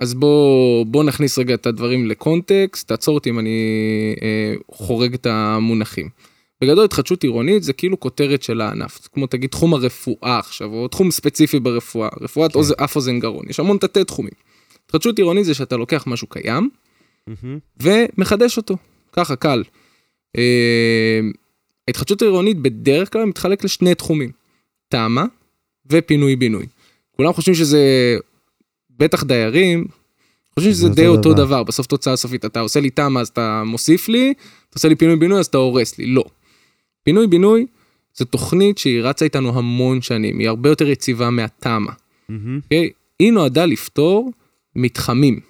[0.00, 3.58] אז בוא, בוא נכניס רגע את הדברים לקונטקסט, תעצור אותי אם אני
[4.22, 6.08] אה, חורג את המונחים.
[6.60, 11.10] בגדול התחדשות עירונית זה כאילו כותרת של הענף, כמו תגיד תחום הרפואה עכשיו, או תחום
[11.10, 12.84] ספציפי ברפואה, רפואת כן.
[12.84, 14.32] אף אוזן גרון, יש המון תתי תחומים.
[14.86, 16.70] התחדשות עירונית זה שאתה לוקח משהו קיים
[17.80, 18.76] ומחדש אותו,
[19.12, 19.62] ככה קל.
[20.36, 21.20] אה,
[21.88, 24.30] ההתחדשות העירונית בדרך כלל מתחלק לשני תחומים,
[24.88, 25.24] תמ"א
[25.90, 26.66] ופינוי בינוי.
[27.16, 28.16] כולם חושבים שזה,
[28.90, 29.86] בטח דיירים,
[30.54, 31.44] חושבים שזה זה די אותו דבר.
[31.44, 34.94] דבר, בסוף תוצאה סופית, אתה עושה לי תמ"א אז אתה מוסיף לי, אתה עושה לי
[34.94, 36.24] פינוי בינוי אז אתה הורס לי, לא.
[37.02, 37.66] פינוי בינוי
[38.14, 41.92] זו תוכנית שהיא רצה איתנו המון שנים, היא הרבה יותר יציבה מהתמ"א,
[42.28, 42.60] מהמם.
[42.64, 42.90] אוקיי?
[43.18, 44.32] היא נועדה לפתור
[44.76, 45.40] מתחמים,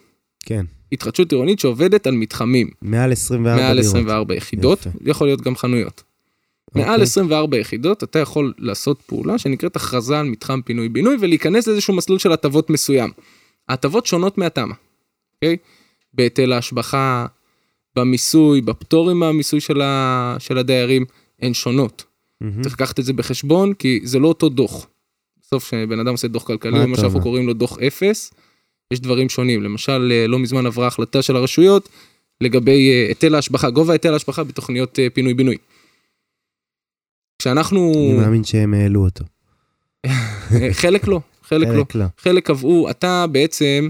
[0.40, 0.66] כן.
[0.92, 3.86] התחדשות עירונית שעובדת על מתחמים, מעל 24 מעל דירות.
[3.86, 4.90] 24 יחידות, יפה.
[5.06, 6.02] יכול להיות גם חנויות.
[6.74, 7.02] מעל אוקיי.
[7.02, 12.18] 24 יחידות אתה יכול לעשות פעולה שנקראת הכרזה על מתחם פינוי בינוי ולהיכנס לאיזשהו מסלול
[12.18, 13.10] של הטבות מסוים.
[13.68, 14.74] ההטבות שונות מהתמ"א,
[15.34, 15.56] אוקיי?
[16.14, 17.26] בהיטל ההשבחה,
[17.96, 20.36] במיסוי, בפטורים מהמיסוי של, ה...
[20.38, 21.04] של הדיירים,
[21.42, 22.04] הן שונות.
[22.40, 22.62] מהמם.
[22.62, 24.86] צריך לקחת את זה בחשבון כי זה לא אותו דוח.
[25.42, 27.20] בסוף כשבן אדם עושה דוח כלכלי, מה שאנחנו?
[27.20, 28.34] קוראים לו דוח אפס,
[28.90, 29.62] יש דברים שונים.
[29.62, 31.88] למשל, אה, לא מזמן עברה החלטה של הרשויות
[32.40, 35.56] לגבי אה, היטל ההשבחה, גובה היטל ההשבחה בתוכניות אה, פינוי-בינוי.
[37.38, 39.24] כשאנחנו, אני מאמין שהם העלו אותו.
[40.72, 41.74] חלק לא, חלק לא.
[41.74, 42.04] חלק לא.
[42.18, 43.88] חלק קבעו, אתה בעצם...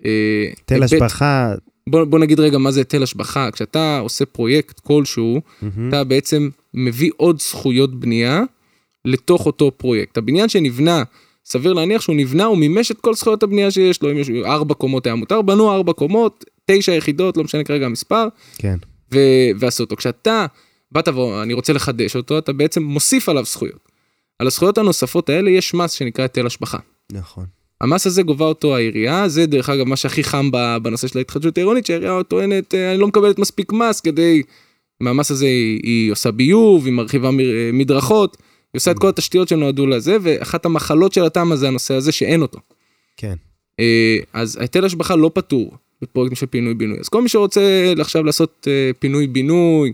[0.00, 1.54] היטל השבחה,
[1.88, 3.50] בוא, בוא נגיד רגע מה זה היטל השבחה.
[3.50, 5.88] כשאתה עושה פרויקט כלשהו, מהמם.
[5.88, 8.42] אתה בעצם מביא עוד זכויות בנייה
[9.04, 10.18] לתוך אותו פרויקט.
[10.18, 11.02] הבניין שנבנה,
[11.44, 14.74] סביר להניח שהוא נבנה, הוא מימש את כל זכויות הבנייה שיש לו, אם יש ארבע
[14.74, 18.28] קומות היה מותר, בנו ארבע קומות, תשע יחידות, לא משנה כרגע המספר,
[18.58, 18.76] כן.
[19.14, 19.96] ו- ועשו אותו.
[19.96, 20.46] כשאתה
[20.92, 23.88] באת ואני רוצה לחדש אותו, אתה בעצם מוסיף עליו זכויות.
[24.38, 26.78] על הזכויות הנוספות האלה יש מס שנקרא היטל השבחה.
[27.12, 27.44] נכון.
[27.80, 30.50] המס הזה גובה אותו העירייה, זה דרך אגב מה שהכי חם
[30.82, 34.42] בנושא של ההתחדשות העירונית, שהעירייה טוענת, "אה, אני לא מקבלת מספיק מס כדי,
[35.00, 38.36] מהמס הזה היא, היא עושה ביוב, היא מרחיבה מ- מדרכות,
[38.72, 42.42] היא עושה את כל התשתיות שנועדו לזה, ואחת המחלות של התמ"א זה הנושא הזה שאין
[42.42, 42.58] אותו.
[43.16, 43.34] כן.
[43.80, 46.98] אה, אז היטל השבחה לא פטור בפרויקטים של פינוי-בינוי.
[47.00, 49.92] אז כל מי שרוצה עכשיו לעשות אה, פינוי-בינוי,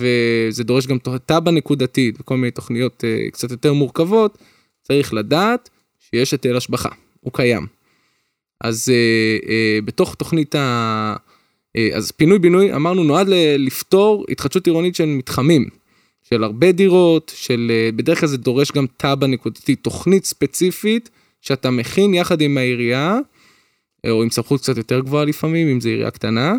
[0.00, 4.38] וזה דורש גם תב"ע נקודתית וכל מיני תוכניות אה, קצת יותר מורכבות,
[4.82, 6.88] צריך לדעת שיש היטל השבחה,
[7.20, 7.66] הוא קיים.
[8.60, 11.16] אז אה, אה, בתוך תוכנית ה...
[11.76, 13.26] אה, אז פינוי-בינוי, אמרנו, נועד
[13.58, 15.68] לפתור התחדשות עירונית של מתחמים,
[16.22, 17.72] של הרבה דירות, של...
[17.74, 23.18] אה, בדרך כלל זה דורש גם תב"ע נקודתית, תוכנית ספציפית שאתה מכין יחד עם העירייה,
[24.04, 26.54] אה, או עם סמכות קצת יותר גבוהה לפעמים, אם זו עירייה קטנה,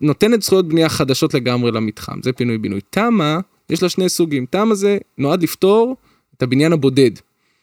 [0.00, 2.80] שנותנת זכויות בנייה חדשות לגמרי למתחם, זה פינוי-בינוי.
[2.90, 3.38] תמ"א,
[3.70, 5.96] יש לה שני סוגים, תמ"א זה נועד לפתור
[6.36, 7.10] את הבניין הבודד.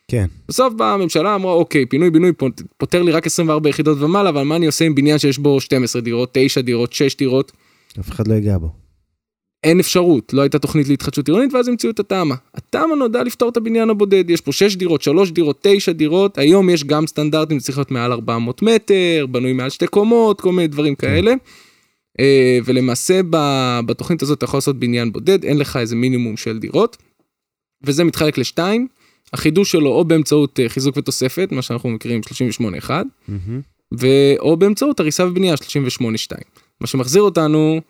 [0.10, 0.26] כן.
[0.48, 4.44] בסוף באה הממשלה אמרה אוקיי פינוי בינוי פות- פותר לי רק 24 יחידות ומעלה אבל
[4.44, 7.52] מה אני עושה עם בניין שיש בו 12 דירות 9 דירות 6 דירות
[8.00, 8.70] אף אחד לא ייגע בו.
[9.64, 12.36] אין אפשרות לא הייתה תוכנית להתחדשות עירונית ואז המציאו את התמ"א.
[12.54, 16.70] התמ"א נועדה לפתור את הבניין הבודד יש פה 6 דירות 3 דירות 9 דירות היום
[16.70, 20.96] יש גם סטנדרטים צריך להיות מעל 400 מטר בנוי מעל שתי קומות כל מיני דברים
[20.96, 21.34] כאלה.
[22.20, 23.22] אה, ולמעשה
[23.86, 26.98] בתוכנית הזאת אתה יכול לעשות בניין בודד אין לך איזה מינימום של דירות.
[27.84, 28.88] וזה מתחלק לשתיים.
[29.34, 32.22] החידוש שלו או באמצעות אה, חיזוק ותוספת מה שאנחנו מכירים
[32.88, 32.90] 38-1
[33.28, 33.62] מהמם.
[33.92, 35.58] ואו באמצעות הריסה ובנייה 38-2
[36.82, 37.82] מה שמחזיר אותנו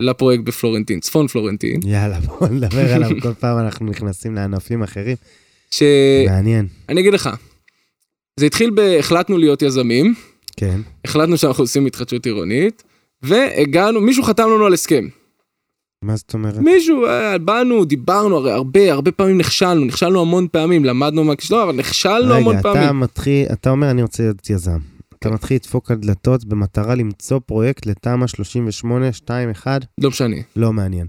[0.00, 5.16] לפרויקט בפלורנטין צפון פלורנטין יאללה, בואו נדבר עליו כל פעם אנחנו נכנסים לענפים אחרים.
[5.70, 6.66] שאני מעניין.
[6.90, 7.30] אגיד לך.
[8.40, 10.14] זה התחיל בהחלטנו להיות יזמים
[10.56, 10.80] כן.
[11.04, 12.82] החלטנו שאנחנו עושים התחדשות עירונית
[13.22, 15.08] והגענו מישהו חתם לנו על הסכם
[16.06, 16.56] מה זאת אומרת?
[16.58, 21.76] מישהו אה, באנו דיברנו הרי הרבה הרבה פעמים נכשלנו נכשלנו המון פעמים למדנו מהכישלון אבל
[21.76, 22.82] נכשלנו המון רגע, פעמים.
[22.82, 24.78] אתה מתחיל, אתה אומר אני רוצה להיות יזם.
[25.18, 25.30] אתה.
[25.30, 30.36] מתחיל לדפוק על דלתות במטרה למצוא פרויקט לתמ"א 38, 2, 1, לא משנה.
[30.56, 31.06] לא מעניין.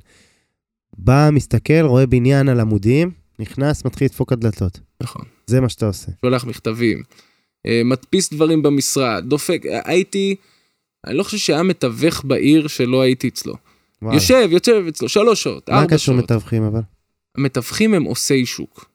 [0.98, 4.80] בא, מסתכל, רואה בניין על עמודים, נכנס, מתחיל לדפוק על דלתות.
[5.04, 5.26] נכון.
[5.48, 6.12] זה מה שאתה עושה.
[6.22, 7.04] שולח מכתבים,
[7.68, 10.36] אה, מדפיס דברים במשרד, דופק, אה, הייתי,
[11.08, 13.54] אני לא חושב שהיה מתווך בעיר שלא הייתי אצלו.
[14.02, 14.14] וואו.
[14.14, 16.32] יושב, יושב אצלו שלוש שעות, מה ארבע קשור שעות.
[16.32, 16.82] מתווכים אבל?
[17.38, 18.90] המתווכים הם עושי שוק.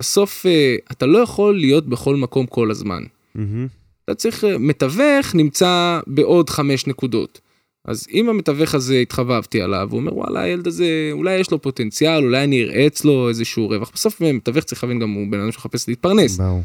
[0.00, 3.02] בסוף אה, אתה לא יכול להיות בכל מקום כל הזמן.
[3.34, 3.66] מהמם.
[4.04, 7.40] אתה צריך, אה, מתווך נמצא בעוד חמש נקודות.
[7.84, 12.24] אז אם המתווך הזה התחבבתי עליו, הוא אומר וואלה הילד הזה אולי יש לו פוטנציאל,
[12.24, 13.90] אולי אני אראה אצלו איזשהו רווח.
[13.94, 16.36] בסוף אה, מתווך צריך להבין גם הוא בן אדם שמחפש להתפרנס.
[16.36, 16.62] ברור.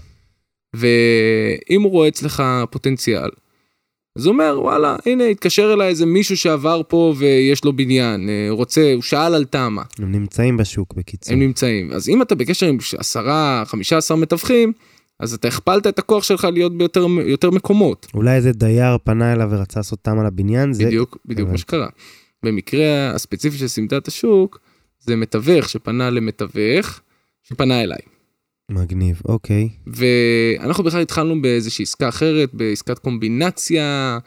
[0.74, 3.30] ואם הוא רואה אצלך פוטנציאל,
[4.18, 8.48] אז הוא אומר וואלה הנה התקשר אליי איזה מישהו שעבר פה ויש לו בניין, אה,
[8.50, 11.34] רוצה, הוא שאל על תמ"א, הם נמצאים בשוק בקיצור.
[11.34, 11.92] הם נמצאים.
[11.92, 14.74] אז אם אתה בקשר עם עשרה, חמישה עשר מתווכים,
[15.20, 18.08] אז אתה הכפלת את הכוח שלך להיות ביותר יותר מקומות.
[18.14, 20.86] אולי איזה דייר פנה אליו ורצה לעשות תמ"א לבניין, זה...
[20.86, 21.58] בדיוק, בדיוק מה.
[21.58, 21.88] שקרה.
[22.44, 24.60] במקרה הספציפי של סמדת השוק,
[25.00, 27.00] זה מתווך שפנה למתווך,
[27.44, 28.17] שפנה אליי.
[28.72, 29.70] מגניב, אוקיי.
[29.88, 34.18] ואנחנו בכלל התחלנו באיזושהי עסקה אחרת, בעסקת קומבינציה,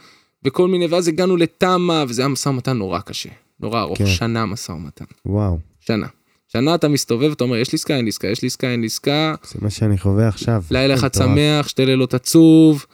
[0.44, 3.29] וכל מיני, ואז הגענו לתמ"א, וזה היה משא ומתן נורא קשה,
[3.61, 4.07] נורא ארוך, כן.
[4.07, 5.59] שנה משא ומתן, וואו.
[5.81, 6.07] שנה.
[6.48, 8.81] שנה אתה מסתובב, אתה אומר, יש לי עסקה, אין לי עסקה, יש לי עסקה, אין
[8.81, 10.62] לי עסקה, זה מה שאני חווה עכשיו.
[10.70, 11.14] לילה אחד.
[11.14, 12.87] שמח, שתי לילות עצוב,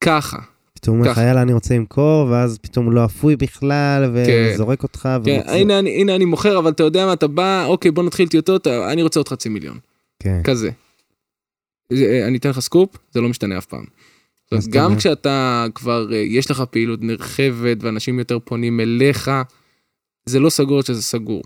[0.00, 0.38] ככה.
[0.74, 1.18] פתאום אומר לך.
[1.18, 4.50] יאללה, אני רוצה למכור, ואז פתאום לא אפוי בכלל, כן.
[4.54, 5.02] וזורק אותך.
[5.02, 8.02] כן, ומחזיר- הנה אני, הנה אני מוכר, אבל אתה יודע מה, אתה בא, אוקיי, בוא
[8.02, 9.78] נתחיל טיוטות, אני רוצה עוד חצי מיליון.
[10.22, 10.40] כן.
[10.44, 10.70] כזה.
[11.92, 13.84] זה- אני אתן לך סקופ, זה לא משתנה אף פעם.
[14.70, 14.96] גם?
[14.96, 19.30] כשאתה כבר, אה, יש לך פעילות נרחבת ואנשים יותר פונים אליך,
[20.26, 21.42] זה לא סגור שזה סגור.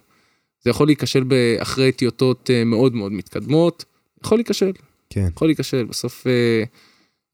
[0.65, 1.25] זה יכול להיכשל
[1.59, 3.85] אחרי טיוטות אה, מאוד מאוד מתקדמות,
[4.25, 4.71] יכול להיכשל,
[5.11, 5.29] כן.
[5.35, 6.63] יכול להיכשל, בסוף אה,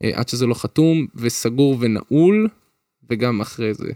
[0.04, 2.48] אה, עד שזה לא חתום וסגור ונעול,
[3.10, 3.90] וגם אחרי זה,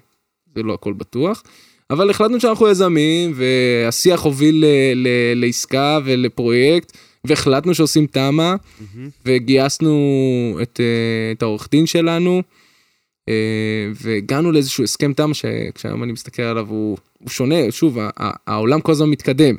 [0.55, 1.43] זה לא הכל בטוח.
[1.91, 8.55] אבל החלטנו שאנחנו יזמים, והשיח הוביל ל- ל- לעסקה ולפרויקט, והחלטנו שעושים תמ"א,
[9.27, 12.43] וגייסנו את, אה, את העורך דין שלנו,
[13.29, 13.35] אה,
[13.95, 17.99] והגענו לאיזשהו הסכם תמ"א שכשהיום אני מסתכל עליו הוא, הוא שונה, שוב,
[18.47, 19.55] העולם כל הזמן מתקדם.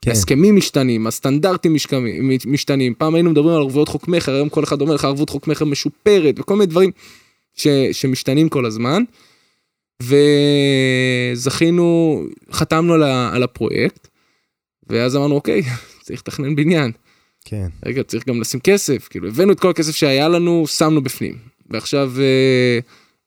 [0.00, 0.10] כן.
[0.10, 2.94] ההסכמים משתנים, הסטנדרטים משתנים, משתנים.
[2.94, 5.64] פעם היינו מדברים על ערבויות חוק מכר, היום כל אחד אומר לך ערבות חוק מכר
[5.64, 6.90] משופרת, וכל מיני דברים
[7.54, 9.02] ש, שמשתנים כל הזמן.
[11.34, 12.20] וזכינו,
[12.52, 12.94] חתמנו
[13.32, 14.08] על הפרויקט,
[14.88, 15.62] ואז אמרנו, אוקיי,
[16.04, 16.92] צריך לתכנן בניין.
[17.44, 17.68] כן.
[17.86, 21.38] רגע, צריך גם לשים כסף, כאילו, הבאנו את כל הכסף שהיה לנו, שמנו בפנים.
[21.70, 22.78] ועכשיו, אה,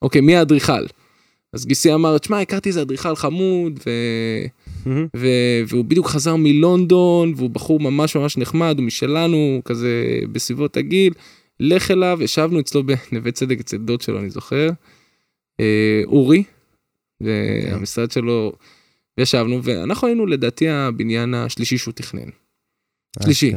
[0.02, 0.86] אוקיי, מי האדריכל?
[1.54, 3.90] אז גיסי אמר, תשמע, הכרתי איזה אדריכל חמוד, ו...
[5.18, 5.28] ו...
[5.68, 11.14] והוא בדיוק חזר מלונדון, והוא בחור ממש ממש נחמד, הוא משלנו, כזה בסביבות הגיל.
[11.60, 14.70] לך אליו, ישבנו אצלו בנווה צדק אצל דוד שלו, אני זוכר.
[15.60, 16.44] אה, אורי,
[17.22, 18.54] והמשרד שלו,
[19.18, 22.30] ישבנו, ואנחנו היינו לדעתי הבניין השלישי שהוא תכנן.
[23.24, 23.54] שלישי.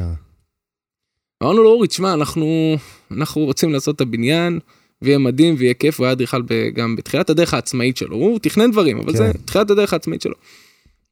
[1.43, 2.77] אמרנו לו, אורי, תשמע, אנחנו,
[3.11, 4.59] אנחנו רוצים לעשות את הבניין,
[5.03, 6.43] ויהיה מדהים ויהיה כיף, הוא היה אדריכל
[6.75, 9.19] גם בתחילת הדרך העצמאית שלו, הוא תכנן דברים, אבל כן.
[9.19, 10.35] זה תחילת הדרך העצמאית שלו.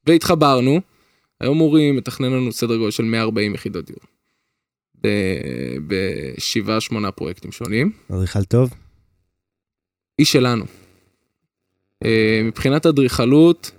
[0.07, 0.81] והתחברנו,
[1.41, 4.01] היום אורי מתכנן לנו סדר גודל של 140 יחידות דיור.
[5.87, 7.93] בשבעה שמונה פרויקטים שונים.
[8.13, 8.71] אדריכל טוב?
[10.19, 10.65] איש שלנו.
[12.05, 13.71] אה, מבחינת אדריכלות,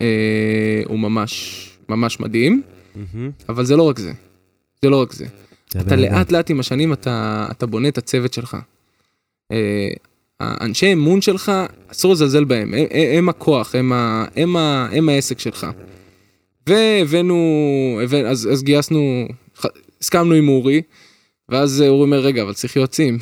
[0.00, 2.62] אה, הוא ממש ממש מדהים,
[3.48, 4.12] אבל זה לא רק זה.
[4.82, 5.26] זה לא רק זה.
[5.70, 5.96] אתה.
[5.96, 8.56] לאט לאט עם השנים אתה, אתה בונה את הצוות שלך.
[9.52, 9.88] אה,
[10.40, 11.52] האנשי אמון שלך,
[11.88, 15.66] אסור לזלזל בהם, הם, הם, הם הכוח, הם, ה, הם, ה, הם העסק שלך.
[16.66, 19.28] והבאנו, הבא, אז, אז גייסנו,
[20.00, 20.82] הסכמנו עם אורי,
[21.48, 23.18] ואז אורי אומר, רגע, אבל צריך יועצים.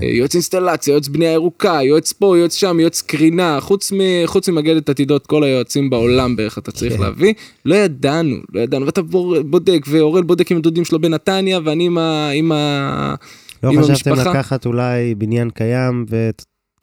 [0.00, 0.06] כן.
[0.06, 4.48] אה, יועץ אינסטלציה, יועץ בנייה ירוקה, יועץ פה, יועץ שם, יועץ קרינה, חוץ, מ, חוץ
[4.48, 7.00] ממגדת עתידות, כל היועצים בעולם בערך אתה צריך כן.
[7.00, 7.34] להביא.
[7.64, 9.02] לא ידענו, לא ידענו, ואתה
[9.50, 12.30] בודק, ואורל בודק עם הדודים שלו בנתניה, ואני עם ה...
[12.30, 13.14] עם ה...
[13.62, 14.30] לא עם חשבתם המשפחה?
[14.30, 16.06] לקחת אולי בניין קיים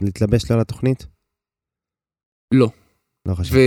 [0.02, 1.06] ולהתלבש לו על התוכנית?
[2.54, 2.70] לא.
[3.28, 3.60] לא חשבתי.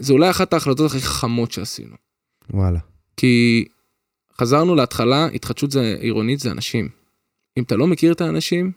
[0.00, 1.96] וזו אולי אחת ההחלטות הכי חכמות שעשינו.
[2.50, 2.78] וואלה.
[3.16, 3.64] כי
[4.40, 6.88] חזרנו להתחלה, התחדשות זה, עירונית זה אנשים.
[7.58, 8.72] אם אתה לא מכיר את האנשים,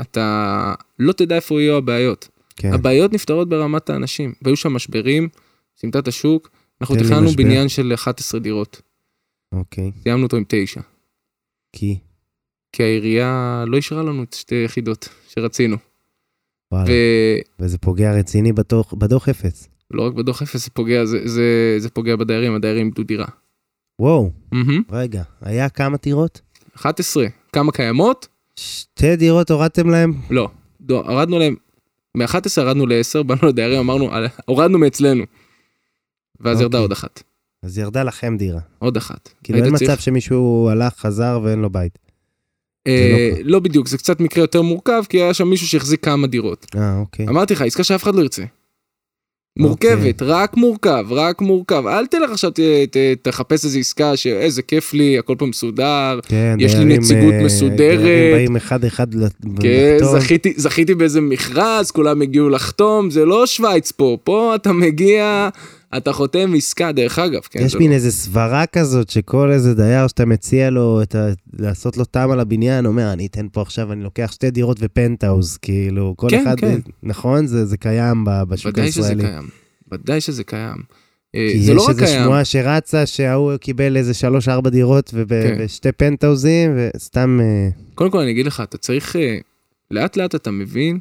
[0.00, 2.28] אתה לא תדע איפה יהיו הבעיות.
[2.56, 2.72] כן.
[2.72, 5.28] הבעיות נפתרות ברמת האנשים, והיו שם משברים,
[5.76, 7.30] סימטה את השוק, אנחנו תכננו.
[7.36, 8.82] בניין של 11 דירות,
[9.54, 9.92] אוקיי.
[10.02, 10.80] סיימנו אותו עם 9,
[11.72, 11.98] כי?
[12.72, 15.76] כי העירייה לא אישרה לנו את שתי יחידות שרצינו,
[16.72, 16.90] וואלה.
[17.58, 19.68] וזה פוגע רציני בדוח- בדוח אפס.
[19.90, 23.26] ולא רק בדוח אפס זה פוגע, זה, זה, זה פוגע בדיירים, הדיירים איבדו דירה.
[24.00, 24.82] וואו, מהמם.
[24.92, 26.40] רגע, היה כמה דירות?
[26.76, 28.28] 11, כמה קיימות?
[28.56, 30.12] שתי דירות הורדתם להם?
[30.30, 30.48] לא,
[30.88, 31.54] לא הורדנו להם,
[32.16, 32.26] מ-11
[32.60, 35.24] ירדנו ל-10, באנו לדיירים, אמרנו, "על- הורדנו מאצלנו.
[36.40, 36.84] ואז ירדה אוקיי.
[36.84, 37.22] עוד אחת,
[37.62, 38.60] אז ירדה לכם דירה.
[38.78, 39.28] עוד אחת.
[39.42, 41.98] כאילו אין צריך- מצב שמישהו הלך, חזר ואין לו בית.
[42.86, 46.26] אה, לא לא בדיוק, זה קצת מקרה יותר מורכב, כי היה שם מישהו שהחזיק כמה
[46.26, 46.66] דירות.
[46.76, 47.28] אה, אוקיי.
[47.28, 48.42] אמרתי לך, עסקה שאף אחד לא ירצה.
[49.58, 51.86] מורכבת, רק מורכב, רק מורכב.
[51.86, 56.20] אל תלך עכשיו, ת, ת, תחפש איזה עסקה שאיזה כיף לי, הכל פה מסודר.
[56.28, 58.00] כן, יש לי דיירים, נציגות אה, מסודרת.
[58.34, 59.26] באים אחד-אחד ל-
[59.60, 60.20] כן, לחתום.
[60.20, 65.48] זכיתי, זכיתי באיזה מכרז, כולם הגיעו לחתום, זה לא שווייץ פה, פה אתה מגיע,
[65.96, 70.06] אתה חותם עסקה, דרך אגב, כן, יש מין לא- איזה סברה כזאת שכל איזה דייר
[70.06, 71.28] שאתה מציע לו את ה...
[71.58, 75.56] לעשות לו טעם על הבניין, אומר, אני אתן פה עכשיו, אני לוקח שתי דירות ופנטהאוז,
[75.56, 76.78] כאילו, כל כן, אחד, כן.
[77.02, 77.46] נכון?
[77.46, 79.22] זה, זה קיים בשוק ודאי שזה הישראלי.
[79.28, 79.48] קיים,
[79.92, 80.76] ודאי שזה קיים.
[81.34, 85.28] אה, כי זה יש לא רק איזו שמועה שרצה שההוא קיבל איזה שלוש-ארבע דירות וב-
[85.28, 85.56] כן.
[85.58, 87.38] ושתי פנטהאוזים, וסתם...
[87.42, 89.38] אה, קודם כל אני אגיד לך, אתה צריך, אה,
[89.90, 90.98] לאט לאט אתה מבין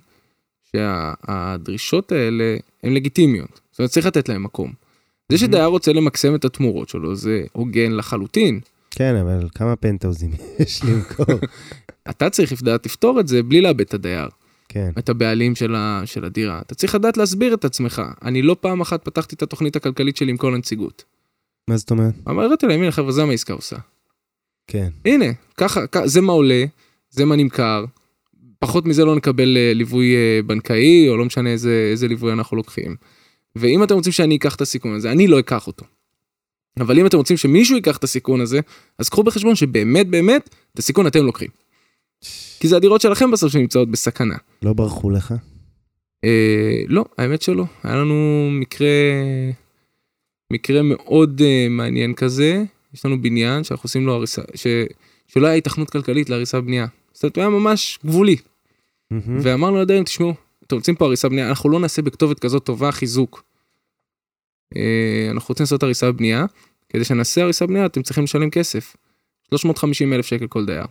[0.71, 3.59] שהדרישות האלה הן לגיטימיות.
[3.71, 4.82] זאת אומרת, צריך לתת להם מקום.
[5.31, 8.59] זה שדייר רוצה למקסם את התמורות שלו, זה הוגן לחלוטין.
[8.91, 11.25] כן, אבל כמה פנטהאוזים יש למכור?
[12.09, 14.27] אתה צריך לדעת לפתור את זה בלי לאבד את הדייר,
[14.69, 16.61] כן, את הבעלים של, ה, של הדירה.
[16.61, 18.01] אתה צריך לדעת להסביר את עצמך.
[18.23, 21.03] אני לא פעם אחת פתחתי את התוכנית הכלכלית שלי עם כל הנציגות.
[21.67, 22.13] מה זאת אומרת?
[22.25, 23.75] הראיתי להם, הנה חבר'ה, זה מה העסקה עושה.
[24.67, 24.89] כן.
[25.05, 25.25] הנה,
[25.57, 26.65] ככה, כ- זה מה עולה,
[27.09, 27.85] זה מה נמכר,
[28.59, 32.57] פחות מזה לא נקבל אה, ליווי אה, בנקאי, או לא משנה איזה, איזה ליווי אנחנו
[32.57, 32.95] לוקחים.
[33.55, 35.85] ואם אתם רוצים שאני אקח את הסיכון הזה, אני לא אקח אותו.
[36.79, 38.59] אבל אם אתם רוצים שמישהו ייקח את הסיכון הזה,
[38.99, 41.49] אז קחו בחשבון שבאמת באמת, את הסיכון אתם לוקחים.
[42.59, 44.35] כי זה הדירות שלכם בסוף שנמצאות בסכנה.
[44.61, 45.33] לא ברחו לך?
[46.23, 47.65] אה, לא, האמת שלא.
[47.83, 48.87] היה לנו מקרה,
[50.53, 52.63] מקרה מאוד אה, מעניין כזה.
[52.93, 54.67] יש לנו בניין שאנחנו עושים לו הריסה, ש,
[55.27, 56.87] שלא היה היתכנות כלכלית להריסה בנייה.
[57.13, 58.35] זאת אומרת, הוא היה ממש גבולי.
[59.11, 59.39] מהמם.
[59.41, 60.33] ואמרנו לדיירים, תשמעו,
[60.67, 63.43] אתם רוצים פה הריסה בנייה, אנחנו לא נעשה בכתובת כזאת טובה חיזוק.
[64.75, 66.45] אה, אנחנו רוצים לעשות הריסה בנייה,
[66.89, 68.95] כדי שנעשה הריסה בנייה אתם צריכים לשלם כסף.
[69.49, 70.85] 350 אלף שקל כל דייר.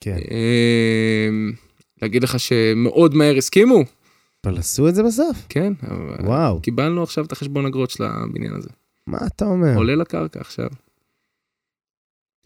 [0.00, 0.18] כן.
[0.30, 1.28] אה,
[2.02, 3.84] להגיד לך שמאוד מהר הסכימו?
[4.44, 5.46] אבל עשו את זה בסוף?
[5.48, 8.68] כן, אבל וואו, קיבלנו עכשיו את החשבון אגרות של הבניין הזה.
[9.06, 9.76] מה אתה אומר?
[9.76, 10.68] עולה לקרקע עכשיו.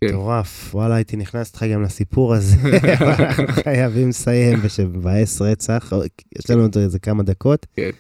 [0.08, 0.14] כן.
[0.14, 0.74] מטורף.
[0.74, 2.56] וואלה, הייתי נכנס איתך גם לסיפור הזה.
[2.98, 5.92] אבל אנחנו חייבים לסיים, ושמבאס רצח.
[6.38, 7.66] יש לנו עוד איזה כמה דקות.
[7.76, 7.90] כן.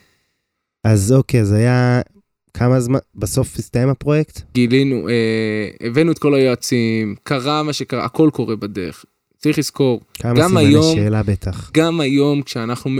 [0.84, 2.00] אז אוקיי, אז היה...
[2.56, 2.98] כמה זמן?
[3.14, 4.40] בסוף הסתיים הפרויקט?
[4.54, 9.04] גילינו, אה, הבאנו את כל היועצים, קרה מה שקרה, הכל קורה בדרך.
[9.38, 11.70] צריך לזכור, כמה גם היום- שאלה בטח.
[11.74, 12.90] גם היום כשאנחנו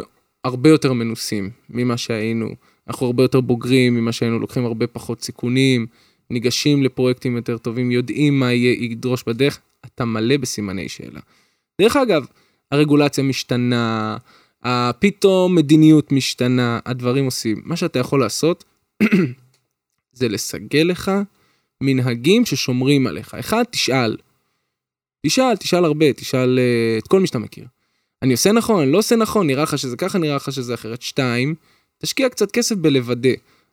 [0.44, 2.48] הרבה יותר מנוסים ממה שהיינו,
[2.88, 5.86] אנחנו הרבה יותר בוגרים ממה שהיינו, לוקחים הרבה פחות סיכונים,
[6.30, 11.20] ניגשים לפרויקטים יותר טובים, יודעים מה יהיה, ידרוש בדרך, אתה מלא בסימני שאלה.
[11.80, 12.26] דרך אגב,
[12.72, 14.16] הרגולציה משתנה,
[14.98, 17.62] פתאום מדיניות משתנה, הדברים עושים.
[17.64, 18.64] מה שאתה יכול לעשות
[20.12, 21.12] זה לסגל לך
[21.80, 23.34] מנהגים ששומרים עליך.
[23.34, 24.16] אחד, תשאל.
[25.26, 27.64] תשאל, תשאל הרבה, תשאל uh, את כל מי שאתה מכיר.
[28.22, 31.02] אני עושה נכון, אני לא עושה נכון, נראה לך שזה ככה, נראה לך שזה אחרת.
[31.02, 31.54] שתיים,
[31.98, 33.30] תשקיע קצת כסף בלוודא.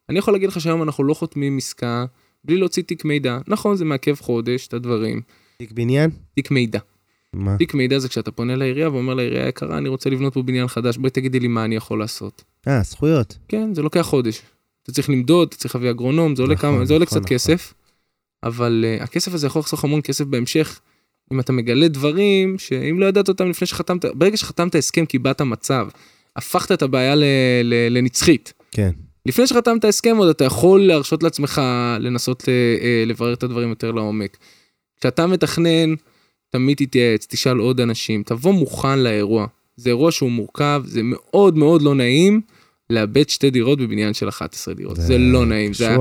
[0.09, 2.05] אני יכול להגיד לך שהיום אנחנו לא חותמים עסקה
[2.45, 3.37] בלי להוציא תיק מידע.
[3.47, 5.21] נכון, זה מעכב חודש, את הדברים.
[5.57, 6.09] תיק בניין?
[6.35, 6.79] תיק מידע.
[7.33, 7.57] מה?
[7.57, 10.97] תיק מידע זה כשאתה פונה לעירייה ואומר לעירייה יקרה, אני רוצה לבנות פה בניין חדש,
[10.97, 12.43] בואי תגידי לי מה אני יכול לעשות.
[12.67, 13.37] אה, זכויות.
[13.47, 14.41] כן, זה לוקח חודש.
[14.83, 17.25] אתה צריך למדוד, אתה צריך להביא אגרונום, זה עולה, נכון, כמה, זה עולה נכון, קצת
[17.25, 17.37] נכון.
[17.37, 17.73] כסף,
[18.43, 20.79] אבל uh, הכסף הזה יכול לחסוך המון כסף בהמשך,
[21.33, 25.87] אם אתה מגלה דברים שאם לא ידעת אותם לפני שחתמת, ברגע שחתמת הסכם קיבלת מצב,
[26.35, 27.23] הפכת את הבעיה ל,
[27.63, 28.53] ל, לנצחית.
[28.71, 28.91] כן.
[29.25, 31.61] לפני שחתמת הסכם עוד אתה יכול להרשות לעצמך
[31.99, 32.51] לנסות ל,
[32.81, 34.37] אה, לברר את הדברים יותר לעומק.
[34.99, 35.95] כשאתה מתכנן,
[36.49, 39.47] תמיד תתייעץ, תשאל עוד אנשים, תבוא מוכן לאירוע.
[39.75, 42.41] זה אירוע שהוא מורכב, זה מאוד מאוד לא נעים
[42.89, 44.95] לאבד שתי דירות בבניין של 11 דירות.
[44.95, 45.95] זה, זה לא נעים, זה.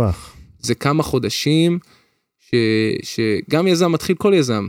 [0.61, 1.79] זה כמה חודשים
[2.39, 2.55] ש,
[3.03, 4.69] שגם יזם מתחיל כל יזם.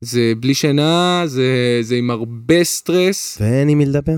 [0.00, 3.38] זה בלי שינה, זה, זה עם הרבה סטרס.
[3.40, 4.16] ואין עם מי לדבר.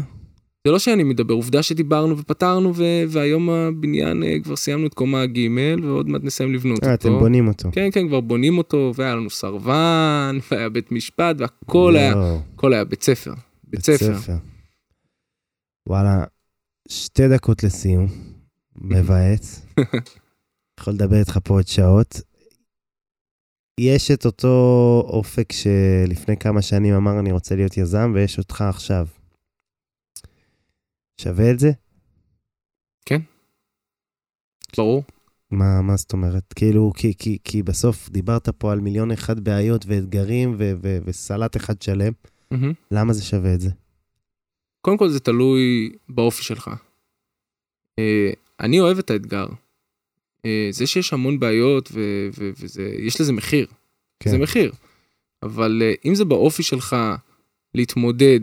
[0.67, 5.27] זה לא שאני מדבר, עובדה שדיברנו ופתרנו ו- והיום הבניין אה, כבר סיימנו את קומה
[5.27, 5.49] ג'
[5.83, 7.09] ועוד מעט נסיים לבנות אה, אותו.
[7.09, 7.69] אתם בונים אותו.
[7.73, 12.73] כן, כן, כבר בונים אותו, והיה לנו סרבן, והיה בית משפט, והכל היה, יואו, הכל
[12.73, 13.33] היה בית ספר.
[13.65, 14.35] בית ספר.
[15.89, 16.25] וואלה,
[16.89, 18.07] שתי דקות לסיום.
[18.91, 19.67] מבאס.
[20.81, 22.21] יכול לדבר איתך פה עוד שעות.
[23.81, 29.07] יש את אותו אופק שלפני כמה שנים אמר אני רוצה להיות יזם, ויש אותך עכשיו.
[31.23, 31.71] שווה את זה?
[34.77, 35.05] ברור.
[35.51, 36.53] מה, מה זאת אומרת?
[36.53, 41.57] כאילו, כי, כי, כי בסוף דיברת פה על מיליון אחד בעיות ואתגרים ו- ו- וסלט
[41.57, 42.13] אחד שלם.
[42.51, 42.73] מהמם.
[42.91, 43.71] למה זה שווה את זה?
[44.81, 46.71] קודם כל זה תלוי באופי שלך.
[47.99, 49.47] אה, אני אוהב את האתגר.
[50.45, 53.67] אה, זה שיש המון בעיות ו- ו- וזה, יש לזה מחיר.
[54.21, 54.31] כן.
[54.31, 54.73] זה מחיר.
[55.43, 56.97] אבל אה, אם זה באופי שלך
[57.75, 58.41] להתמודד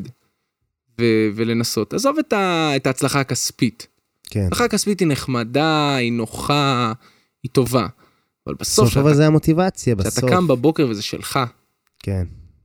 [1.01, 3.87] ו- ולנסות, עזוב את, ה- את ההצלחה הכספית.
[4.29, 4.41] כן.
[4.41, 6.93] ההצלחה הכספית היא נחמדה, היא נוחה,
[7.43, 7.87] היא טובה.
[8.47, 10.29] אבל בסוף, בסוף אבל כשאתה, זה המוטיבציה, כשאתה בסוף.
[10.29, 11.39] קם בבוקר וזה שלך,
[12.03, 12.23] כן.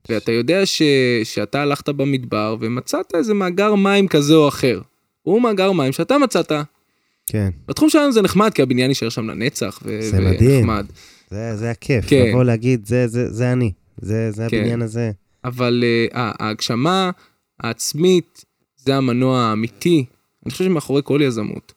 [0.08, 0.82] ואתה יודע ש...
[1.24, 4.80] שאתה הלכת במדבר ומצאת איזה מאגר מים כזה או אחר.
[5.22, 6.52] הוא מאגר מים שאתה מצאת.
[7.26, 7.50] כן.
[7.68, 10.02] בתחום שלנו זה נחמד, כי הבניין יישאר שם לנצח, ו...
[10.02, 10.68] זה מדהים.
[10.68, 10.86] ונחמד.
[11.30, 12.26] זה, זה הכיף, כן.
[12.28, 14.56] לבוא להגיד, זה, זה, זה אני, זה, זה כן.
[14.56, 15.10] הבניין הזה.
[15.44, 17.10] אבל uh, ההגשמה
[17.62, 18.44] העצמית
[18.76, 20.04] זה המנוע האמיתי,
[20.44, 21.72] אני חושב שמאחורי כל יזמות.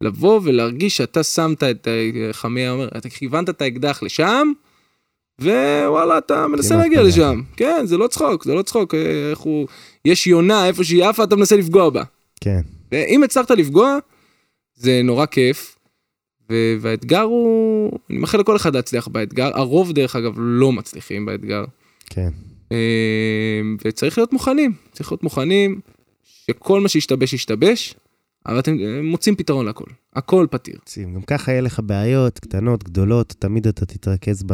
[0.00, 1.88] לבוא ולהרגיש שאתה שמת את
[2.32, 4.52] חמי אומר, אתה כיוונת את האקדח לשם,
[5.40, 7.12] ווואלה, אתה מנסה כמעט להגיע פגעת.
[7.12, 7.40] לשם.
[7.56, 8.94] כן, זה לא צחוק, זה לא צחוק.
[9.30, 9.66] איך הוא...
[10.04, 12.02] יש יונה, איפה שהיא עפה, אתה מנסה לפגוע בה.
[12.40, 12.60] כן,
[12.92, 13.98] ואם הצלחת לפגוע,
[14.74, 15.76] זה נורא כיף.
[16.50, 21.64] ו- והאתגר הוא, אני מאחל לכל אחד להצליח באתגר, הרוב דרך אגב לא מצליחים באתגר.
[22.10, 22.28] כן.
[22.72, 25.80] אה, וצריך להיות מוכנים, צריך להיות מוכנים
[26.24, 27.94] שכל מה שהשתבש ישתבש,
[28.46, 29.84] אבל אתם אה, מוצאים פתרון לכל,
[30.16, 30.76] הכל פתיר.
[31.14, 34.44] גם ככה יהיה לך בעיות קטנות, גדולות, תמיד אתה תתרכז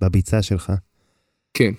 [0.00, 0.72] בביצה שלך.
[1.54, 1.72] כן.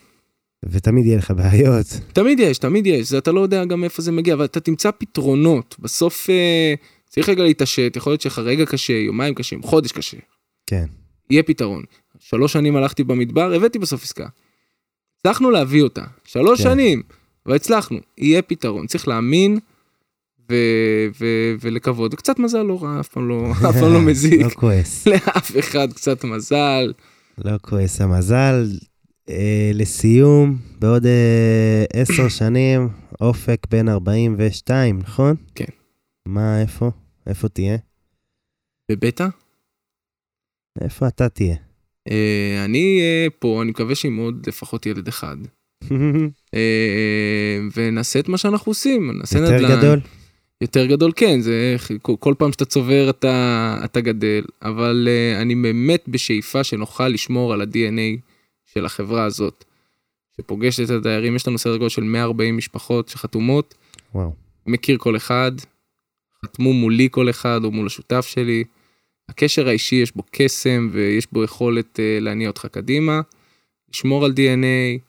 [0.66, 1.86] ותמיד יהיה לך בעיות.
[2.14, 4.92] תמיד יש, תמיד יש, זה אתה לא יודע גם מאיפה זה מגיע, אבל אתה תמצא
[4.92, 5.76] פתרונות.
[5.80, 6.74] בסוף אה,
[7.10, 10.18] צריך רגע להתעשת, יכול להיות שיהיה לך רגע קשה, יומיים קשים, חודש קשה.
[10.68, 10.86] כן.
[11.30, 11.84] יהיה פתרון.
[12.20, 14.28] שלוש שנים הלכתי במדבר, הבאתי בסוף עסקה.
[15.28, 16.04] הצלחנו להביא אותה.
[16.26, 16.70] שלוש כן.
[16.70, 17.02] שנים,
[17.46, 17.98] והצלחנו.
[18.18, 18.88] יהיה פתרון.
[18.88, 19.60] צריך להאמין
[20.52, 20.56] ו-
[21.20, 22.14] ו- ולקוות.
[22.14, 24.42] וקצת מזל לא רע, אף פעם לא, אף פעם לא מזיק.
[24.42, 25.06] לא כועס.
[25.08, 26.94] לאף אחד קצת מזל.
[27.38, 28.66] לא כועס המזל.
[29.30, 32.90] אה, לסיום, בעוד אה, עשר שנים,
[33.22, 35.36] אופק בין 42, נכון?
[35.56, 35.66] כן.
[36.26, 36.92] מה, איפה?
[37.28, 37.78] איפה תהיה?
[38.92, 39.28] בבטא?
[40.82, 41.56] איפה אתה תהיה?
[42.12, 45.38] אה, אני אה, פה, אני מקווה שעם עוד לפחות ילד אחד.
[46.54, 49.78] אה, ונעשה את מה שאנחנו עושים, נעשה יותר נדל"ן.
[49.78, 50.00] גדול?
[50.62, 55.08] יותר גדול כן, זה כל, פעם שאתה צובר אתה, אתה גדל, אבל
[55.42, 58.20] אני באמת בשאיפה שנוכל לשמור על ה-DNA
[58.66, 59.66] של החברה הזאת,
[60.38, 63.76] שפוגשת את הדיירים, יש לנו סדר גודל של 140 משפחות שחתומות,
[64.16, 64.34] וואו.
[64.68, 65.52] מכיר כל אחד,
[66.46, 68.64] חתמו מולי כל אחד או מול השותף שלי.
[69.34, 73.22] הקשר האישי יש בו קסם ויש בו יכולת uh, להניע אותך קדימה,
[73.90, 75.00] לשמור על DNA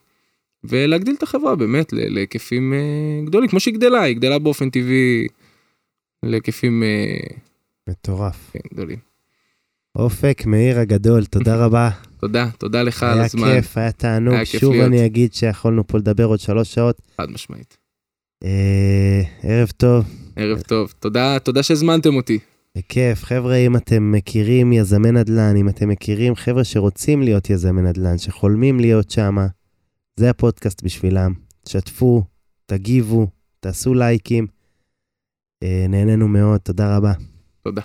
[0.65, 5.29] ולהגדיל את החברה באמת להיקפים uh, גדולים, כמו שהיא גדלה, היא גדלה באופן טבעי
[6.23, 7.35] להיקפים uh,
[7.89, 8.51] מטורף.
[8.53, 8.99] כן, גדולים.
[9.97, 11.91] אופק, מאיר הגדול, תודה רבה.
[12.21, 14.35] תודה, תודה לך על היה הזמן, כיף, היה תענוג.
[14.35, 14.87] היה כיף שוב להיות.
[14.87, 17.03] אני אגיד שיכולנו פה לדבר עוד שלוש שעות.
[17.17, 17.77] חד משמעית.
[18.45, 20.05] אה, ערב טוב.
[20.37, 22.39] ערב טוב, תודה, תודה שהזמנתם אותי.
[22.79, 23.25] בכיף.
[23.25, 28.81] חבר'ה, אם אתם מכירים יזמי נדל"ן, אם אתם מכירים חבר'ה שרוצים להיות יזמי נדל"ן, שחולמים
[28.81, 29.47] להיות שמה,
[30.17, 31.33] זה הפודקאסט בשבילם.
[31.69, 32.23] שתפו,
[32.67, 33.27] תגיבו,
[33.61, 34.47] תעשו לייקים.
[35.63, 37.13] אה, נהנינו מאוד, תודה רבה.
[37.63, 37.83] תודה.